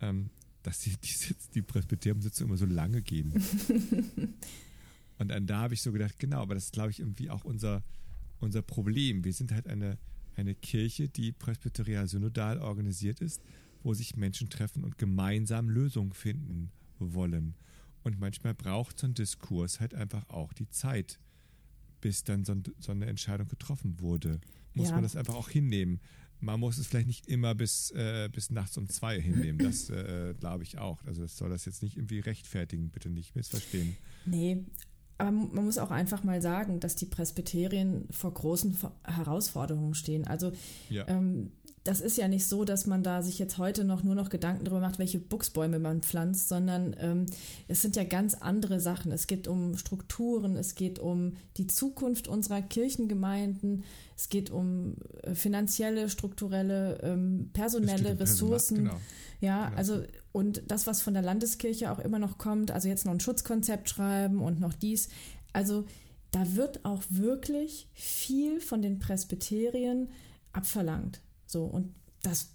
ähm, 0.00 0.30
dass 0.62 0.80
die, 0.80 0.96
die, 0.96 1.08
Sitz, 1.12 1.48
die 1.50 1.62
Presbyteriumsitzungen 1.62 2.50
immer 2.50 2.58
so 2.58 2.66
lange 2.66 3.02
gehen. 3.02 3.32
Und 5.18 5.28
dann 5.28 5.46
da 5.46 5.60
habe 5.62 5.74
ich 5.74 5.82
so 5.82 5.92
gedacht, 5.92 6.18
genau, 6.18 6.40
aber 6.42 6.54
das 6.54 6.64
ist, 6.66 6.72
glaube 6.72 6.90
ich, 6.90 7.00
irgendwie 7.00 7.30
auch 7.30 7.44
unser, 7.44 7.82
unser 8.40 8.62
Problem. 8.62 9.24
Wir 9.24 9.32
sind 9.32 9.52
halt 9.52 9.66
eine, 9.66 9.98
eine 10.36 10.54
Kirche, 10.54 11.08
die 11.08 11.32
presbyterial 11.32 12.06
synodal 12.08 12.58
organisiert 12.60 13.20
ist, 13.20 13.42
wo 13.82 13.94
sich 13.94 14.16
Menschen 14.16 14.48
treffen 14.48 14.84
und 14.84 14.98
gemeinsam 14.98 15.68
Lösungen 15.68 16.12
finden 16.12 16.70
wollen. 16.98 17.54
Und 18.04 18.18
manchmal 18.20 18.54
braucht 18.54 18.98
so 18.98 19.06
ein 19.06 19.14
Diskurs 19.14 19.80
halt 19.80 19.94
einfach 19.94 20.28
auch 20.28 20.52
die 20.52 20.68
Zeit, 20.68 21.18
bis 22.00 22.22
dann 22.22 22.44
so, 22.44 22.52
ein, 22.52 22.62
so 22.78 22.92
eine 22.92 23.06
Entscheidung 23.06 23.48
getroffen 23.48 23.98
wurde. 24.00 24.40
Muss 24.74 24.88
Ja. 24.88 24.94
man 24.94 25.02
das 25.02 25.16
einfach 25.16 25.34
auch 25.34 25.48
hinnehmen. 25.48 26.00
Man 26.40 26.60
muss 26.60 26.78
es 26.78 26.86
vielleicht 26.86 27.08
nicht 27.08 27.26
immer 27.26 27.56
bis, 27.56 27.90
äh, 27.90 28.28
bis 28.32 28.50
nachts 28.50 28.78
um 28.78 28.88
zwei 28.88 29.20
hinnehmen. 29.20 29.58
Das 29.58 29.90
äh, 29.90 30.34
glaube 30.38 30.62
ich 30.62 30.78
auch. 30.78 31.02
Also 31.04 31.22
das 31.22 31.36
soll 31.36 31.50
das 31.50 31.64
jetzt 31.64 31.82
nicht 31.82 31.96
irgendwie 31.96 32.20
rechtfertigen, 32.20 32.90
bitte 32.90 33.10
nicht 33.10 33.34
missverstehen. 33.34 33.96
Nee, 34.24 34.64
aber 35.18 35.30
man 35.32 35.64
muss 35.64 35.78
auch 35.78 35.90
einfach 35.90 36.22
mal 36.24 36.40
sagen, 36.40 36.80
dass 36.80 36.94
die 36.96 37.06
Presbyterien 37.06 38.06
vor 38.10 38.32
großen 38.32 38.76
Herausforderungen 39.04 39.94
stehen. 39.94 40.26
Also 40.26 40.52
Ja. 40.88 41.06
ähm, 41.08 41.50
das 41.88 42.02
ist 42.02 42.18
ja 42.18 42.28
nicht 42.28 42.44
so, 42.46 42.66
dass 42.66 42.86
man 42.86 43.02
da 43.02 43.22
sich 43.22 43.38
jetzt 43.38 43.56
heute 43.56 43.82
noch 43.82 44.02
nur 44.02 44.14
noch 44.14 44.28
Gedanken 44.28 44.66
darüber 44.66 44.82
macht, 44.82 44.98
welche 44.98 45.18
Buchsbäume 45.18 45.78
man 45.78 46.02
pflanzt, 46.02 46.50
sondern 46.50 46.94
ähm, 47.00 47.24
es 47.66 47.80
sind 47.80 47.96
ja 47.96 48.04
ganz 48.04 48.34
andere 48.34 48.78
Sachen. 48.78 49.10
Es 49.10 49.26
geht 49.26 49.48
um 49.48 49.74
Strukturen, 49.78 50.56
es 50.56 50.74
geht 50.74 50.98
um 50.98 51.32
die 51.56 51.66
Zukunft 51.66 52.28
unserer 52.28 52.60
Kirchengemeinden, 52.60 53.84
es 54.18 54.28
geht 54.28 54.50
um 54.50 54.96
äh, 55.22 55.34
finanzielle, 55.34 56.10
strukturelle, 56.10 57.00
ähm, 57.02 57.48
personelle 57.54 58.20
Ressourcen. 58.20 58.76
Genau. 58.76 59.00
Ja, 59.40 59.68
Genau. 59.68 59.78
also 59.78 60.02
und 60.32 60.64
das, 60.66 60.86
was 60.86 61.00
von 61.00 61.14
der 61.14 61.22
Landeskirche 61.22 61.90
auch 61.90 62.00
immer 62.00 62.18
noch 62.18 62.36
kommt, 62.36 62.70
also 62.70 62.88
jetzt 62.88 63.06
noch 63.06 63.12
ein 63.14 63.20
Schutzkonzept 63.20 63.88
schreiben 63.88 64.40
und 64.40 64.60
noch 64.60 64.74
dies. 64.74 65.08
Also 65.54 65.86
da 66.32 66.54
wird 66.54 66.84
auch 66.84 67.02
wirklich 67.08 67.88
viel 67.94 68.60
von 68.60 68.82
den 68.82 68.98
Presbyterien 68.98 70.10
abverlangt. 70.52 71.22
So, 71.48 71.64
und 71.64 71.94
das, 72.22 72.50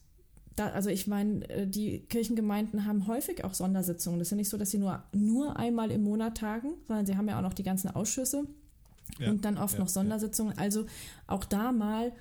da, 0.56 0.70
also 0.70 0.90
ich 0.90 1.08
meine, 1.08 1.50
äh, 1.50 1.68
die 1.68 2.02
Kirchengemeinden 2.02 2.86
haben 2.86 3.08
häufig 3.08 3.44
auch 3.44 3.54
Sondersitzungen. 3.54 4.20
Das 4.20 4.28
ist 4.28 4.32
ja 4.32 4.38
nicht 4.38 4.50
so, 4.50 4.58
dass 4.58 4.72
sie 4.72 4.78
nur, 4.78 5.04
nur 5.12 5.58
einmal 5.58 5.92
im 5.92 6.04
Monat 6.04 6.38
tagen, 6.38 6.76
sondern 6.88 7.06
sie 7.06 7.18
haben 7.18 7.28
ja 7.28 7.38
auch 7.38 7.44
noch 7.44 7.56
die 7.56 7.64
ganzen 7.64 7.90
Ausschüsse 7.90 8.46
Ja, 9.18 9.32
und 9.32 9.46
dann 9.46 9.58
oft 9.58 9.74
ja, 9.74 9.80
noch 9.80 9.90
Sondersitzungen. 9.90 10.58
Also 10.58 10.86
auch 11.28 11.44
da 11.44 11.72
mal 11.72 12.14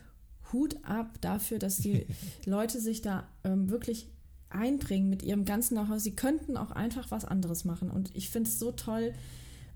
Hut 0.52 0.76
ab 0.82 1.18
dafür, 1.20 1.58
dass 1.58 1.76
die 1.76 2.06
Leute 2.46 2.80
sich 2.80 3.02
da 3.02 3.28
ähm, 3.44 3.70
wirklich 3.70 4.08
einbringen 4.48 5.10
mit 5.10 5.22
ihrem 5.22 5.44
ganzen 5.44 5.76
Know-how. 5.76 6.00
Sie 6.00 6.14
könnten 6.16 6.56
auch 6.56 6.70
einfach 6.70 7.10
was 7.10 7.24
anderes 7.24 7.64
machen. 7.64 7.90
Und 7.90 8.14
ich 8.14 8.30
finde 8.30 8.48
es 8.48 8.58
so 8.58 8.72
toll. 8.72 9.12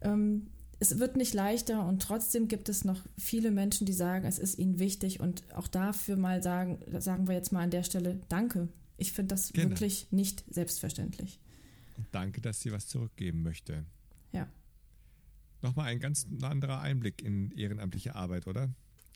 Ähm, 0.01 0.49
es 0.79 0.99
wird 0.99 1.17
nicht 1.17 1.33
leichter 1.35 1.87
und 1.87 2.03
trotzdem 2.03 2.49
gibt 2.49 2.69
es 2.69 2.85
noch 2.85 3.03
viele 3.19 3.51
Menschen, 3.51 3.87
die 3.87 3.93
sagen, 3.93 4.27
es 4.27 4.39
ist 4.39 4.59
ihnen 4.59 4.79
wichtig 4.79 5.21
und 5.21 5.43
auch 5.55 5.69
dafür 5.69 6.17
mal 6.17 6.43
sagen, 6.43 6.79
sagen 7.01 7.29
wir 7.29 7.35
jetzt 7.35 7.53
mal 7.53 7.63
an 7.63 7.71
der 7.71 7.83
Stelle 7.83 8.21
Danke. 8.29 8.69
Ich 8.99 9.13
finde 9.13 9.35
das 9.35 9.53
Genau. 9.53 9.71
wirklich 9.71 10.09
nicht 10.11 10.45
selbstverständlich. 10.51 11.39
Und 11.97 12.07
danke, 12.13 12.41
dass 12.41 12.61
sie 12.61 12.73
was 12.73 12.87
zurückgeben 12.89 13.43
möchte. 13.43 13.85
Ja. 14.33 14.49
Nochmal 15.63 15.87
ein 15.87 16.01
ganz 16.01 16.27
anderer 16.43 16.81
Einblick 16.81 17.23
in 17.23 17.51
ehrenamtliche 17.53 18.15
Arbeit, 18.15 18.47
oder? 18.47 18.71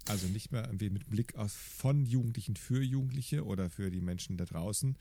Also 0.09 0.27
nicht 0.29 0.51
mehr 0.51 0.65
irgendwie 0.65 0.89
mit 0.91 1.09
Blick 1.11 1.37
aus 1.37 1.55
von 1.55 2.07
Jugendlichen 2.07 2.57
für 2.57 2.83
Jugendliche 2.83 3.45
oder 3.45 3.69
für 3.69 3.91
die 3.91 4.01
Menschen 4.01 4.39
da 4.39 4.47
draußen, 4.47 4.97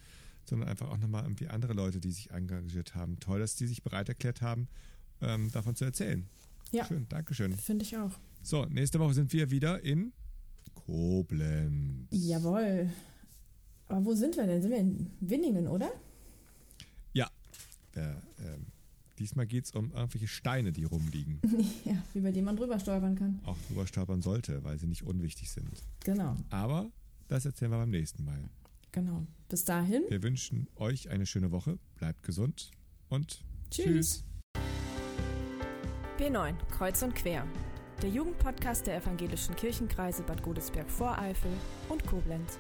sondern 0.45 0.67
einfach 0.67 0.89
auch 0.89 0.98
nochmal 0.98 1.24
irgendwie 1.24 1.48
andere 1.48 1.74
Leute, 1.74 2.00
die 2.02 2.12
sich 2.12 2.32
engagiert 2.32 2.95
haben. 2.95 3.19
Toll, 3.19 3.39
dass 3.39 3.56
die 3.56 3.67
sich 3.67 3.82
bereit 3.82 4.10
erklärt 4.10 4.41
haben, 4.41 4.67
ähm, 5.22 5.50
davon 5.52 5.76
zu 5.76 5.86
erzählen. 5.86 6.28
Ja. 6.71 6.86
Schön, 6.86 7.08
Dankeschön. 7.10 7.53
Finde 7.58 7.84
ich 7.86 7.97
auch. 7.97 8.12
So, 8.41 8.65
nächste 8.65 8.99
Woche 8.99 9.13
sind 9.13 9.32
wir 9.34 9.49
wieder 9.51 9.84
in 9.84 10.13
Koblenz. 10.75 12.08
Jawohl. 12.12 12.89
Aber 13.88 14.05
wo 14.05 14.13
sind 14.13 14.38
wir 14.38 14.45
denn? 14.45 14.62
Sind 14.62 14.71
wir 14.71 14.77
in 14.77 15.12
Winningen, 15.19 15.67
oder? 15.67 15.91
Ja, 17.13 17.29
äh, 17.95 18.01
ähm, 18.01 18.67
diesmal 19.17 19.47
geht 19.47 19.65
es 19.65 19.71
um 19.71 19.91
irgendwelche 19.91 20.27
Steine, 20.27 20.71
die 20.71 20.84
rumliegen. 20.84 21.39
Ja, 21.86 22.03
über 22.13 22.32
die 22.32 22.41
man 22.41 22.55
drüber 22.55 22.79
stolpern 22.79 23.15
kann. 23.15 23.39
Auch 23.45 23.58
drüber 23.67 23.88
stolpern 23.88 24.21
sollte, 24.21 24.63
weil 24.63 24.77
sie 24.77 24.86
nicht 24.88 25.03
unwichtig 25.03 25.49
sind. 25.49 25.69
Genau, 26.03 26.36
Aber 26.49 26.91
das 27.27 27.45
erzählen 27.45 27.71
wir 27.71 27.77
beim 27.79 27.89
nächsten 27.89 28.23
Mal. 28.25 28.49
genau. 28.91 29.25
Bis 29.47 29.65
dahin. 29.65 30.03
Wir 30.10 30.21
wünschen 30.21 30.67
euch 30.75 31.10
eine 31.10 31.25
schöne 31.25 31.49
Woche, 31.51 31.79
bleibt 31.97 32.21
gesund 32.21 32.69
und 33.10 33.43
Tschüss. 33.71 33.86
tschüss. 33.86 34.23
B9 36.19 36.53
Kreuz 36.69 37.01
und 37.01 37.15
Quer. 37.15 37.45
Der 38.01 38.10
Jugendpodcast 38.10 38.86
der 38.86 38.97
evangelischen 38.97 39.55
Kirchenkreise 39.55 40.21
Bad 40.23 40.43
Godesberg-Voreifel 40.43 41.51
und 41.88 42.05
Koblenz. 42.08 42.60